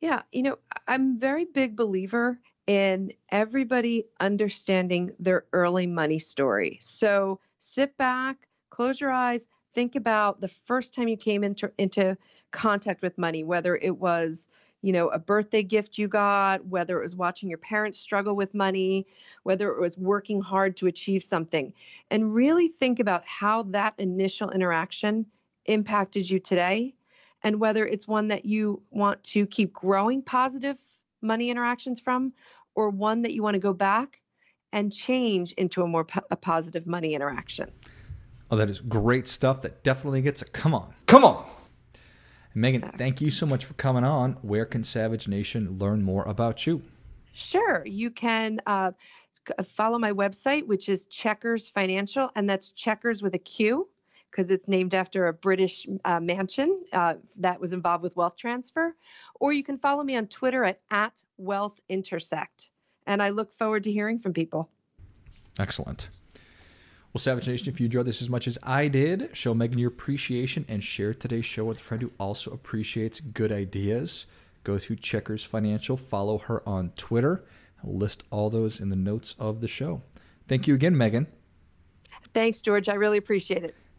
Yeah, 0.00 0.22
you 0.30 0.42
know, 0.42 0.58
I'm 0.86 1.16
a 1.16 1.18
very 1.18 1.46
big 1.46 1.76
believer 1.76 2.38
in 2.66 3.12
everybody 3.30 4.04
understanding 4.18 5.12
their 5.18 5.44
early 5.52 5.86
money 5.86 6.18
story. 6.18 6.78
So 6.80 7.40
sit 7.58 7.96
back, 7.96 8.36
close 8.70 9.00
your 9.00 9.12
eyes, 9.12 9.48
think 9.72 9.94
about 9.94 10.40
the 10.40 10.48
first 10.48 10.94
time 10.94 11.08
you 11.08 11.16
came 11.16 11.44
into 11.44 11.70
into 11.78 12.16
contact 12.50 13.02
with 13.02 13.18
money, 13.18 13.44
whether 13.44 13.76
it 13.76 13.96
was 13.96 14.48
you 14.82 14.92
know 14.92 15.08
a 15.08 15.18
birthday 15.18 15.62
gift 15.62 15.98
you 15.98 16.06
got 16.06 16.64
whether 16.64 16.98
it 16.98 17.02
was 17.02 17.16
watching 17.16 17.48
your 17.48 17.58
parents 17.58 17.98
struggle 17.98 18.36
with 18.36 18.54
money 18.54 19.06
whether 19.42 19.70
it 19.70 19.80
was 19.80 19.98
working 19.98 20.40
hard 20.42 20.76
to 20.76 20.86
achieve 20.86 21.22
something 21.22 21.72
and 22.10 22.34
really 22.34 22.68
think 22.68 23.00
about 23.00 23.22
how 23.26 23.62
that 23.64 23.94
initial 23.98 24.50
interaction 24.50 25.26
impacted 25.64 26.28
you 26.28 26.38
today 26.38 26.94
and 27.42 27.58
whether 27.58 27.86
it's 27.86 28.06
one 28.06 28.28
that 28.28 28.44
you 28.44 28.82
want 28.90 29.24
to 29.24 29.46
keep 29.46 29.72
growing 29.72 30.22
positive 30.22 30.78
money 31.22 31.50
interactions 31.50 32.00
from 32.00 32.32
or 32.76 32.90
one 32.90 33.22
that 33.22 33.32
you 33.32 33.42
want 33.42 33.54
to 33.54 33.60
go 33.60 33.72
back 33.72 34.18
and 34.72 34.92
change 34.92 35.52
into 35.52 35.82
a 35.82 35.86
more 35.86 36.04
po- 36.04 36.26
a 36.30 36.36
positive 36.36 36.86
money 36.86 37.14
interaction. 37.14 37.72
Oh, 38.50 38.56
that 38.56 38.70
is 38.70 38.80
great 38.80 39.26
stuff. 39.26 39.62
That 39.62 39.82
definitely 39.82 40.22
gets 40.22 40.42
a 40.42 40.44
come 40.44 40.74
on, 40.74 40.94
come 41.06 41.24
on. 41.24 41.44
Megan, 42.54 42.80
exactly. 42.80 42.98
thank 42.98 43.20
you 43.20 43.30
so 43.30 43.46
much 43.46 43.64
for 43.64 43.74
coming 43.74 44.04
on. 44.04 44.34
Where 44.42 44.64
can 44.64 44.84
Savage 44.84 45.28
Nation 45.28 45.76
learn 45.76 46.02
more 46.02 46.24
about 46.24 46.66
you? 46.66 46.82
Sure, 47.32 47.82
you 47.84 48.10
can 48.10 48.60
uh, 48.66 48.92
follow 49.62 49.98
my 49.98 50.12
website, 50.12 50.66
which 50.66 50.88
is 50.88 51.06
Chequers 51.06 51.68
Financial, 51.68 52.30
and 52.34 52.48
that's 52.48 52.72
Chequers 52.72 53.22
with 53.22 53.34
a 53.34 53.38
Q 53.38 53.88
because 54.36 54.50
it's 54.50 54.68
named 54.68 54.94
after 54.94 55.26
a 55.26 55.32
British 55.32 55.86
uh, 56.04 56.20
mansion 56.20 56.82
uh, 56.92 57.14
that 57.38 57.58
was 57.58 57.72
involved 57.72 58.02
with 58.02 58.16
wealth 58.16 58.36
transfer. 58.36 58.94
Or 59.40 59.50
you 59.50 59.64
can 59.64 59.78
follow 59.78 60.04
me 60.04 60.14
on 60.14 60.26
Twitter 60.26 60.62
at, 60.62 60.78
at 60.90 61.22
Wealth 61.38 61.80
Intersect. 61.88 62.70
And 63.06 63.22
I 63.22 63.30
look 63.30 63.54
forward 63.54 63.84
to 63.84 63.92
hearing 63.92 64.18
from 64.18 64.34
people. 64.34 64.68
Excellent. 65.58 66.10
Well, 67.14 67.20
Savage 67.20 67.48
Nation, 67.48 67.72
if 67.72 67.80
you 67.80 67.86
enjoyed 67.86 68.04
this 68.04 68.20
as 68.20 68.28
much 68.28 68.46
as 68.46 68.58
I 68.62 68.88
did, 68.88 69.34
show 69.34 69.54
Megan 69.54 69.78
your 69.78 69.88
appreciation 69.88 70.66
and 70.68 70.84
share 70.84 71.14
today's 71.14 71.46
show 71.46 71.64
with 71.64 71.78
a 71.78 71.82
friend 71.82 72.02
who 72.02 72.10
also 72.20 72.50
appreciates 72.50 73.20
good 73.20 73.50
ideas. 73.50 74.26
Go 74.64 74.78
to 74.78 74.96
Chequers 74.96 75.44
Financial, 75.44 75.96
follow 75.96 76.36
her 76.36 76.62
on 76.68 76.90
Twitter. 76.90 77.42
I'll 77.82 77.96
list 77.96 78.24
all 78.30 78.50
those 78.50 78.82
in 78.82 78.90
the 78.90 78.96
notes 78.96 79.34
of 79.38 79.62
the 79.62 79.68
show. 79.68 80.02
Thank 80.46 80.68
you 80.68 80.74
again, 80.74 80.94
Megan. 80.94 81.26
Thanks, 82.34 82.60
George. 82.60 82.90
I 82.90 82.94
really 82.94 83.16
appreciate 83.16 83.64
it. 83.64 83.74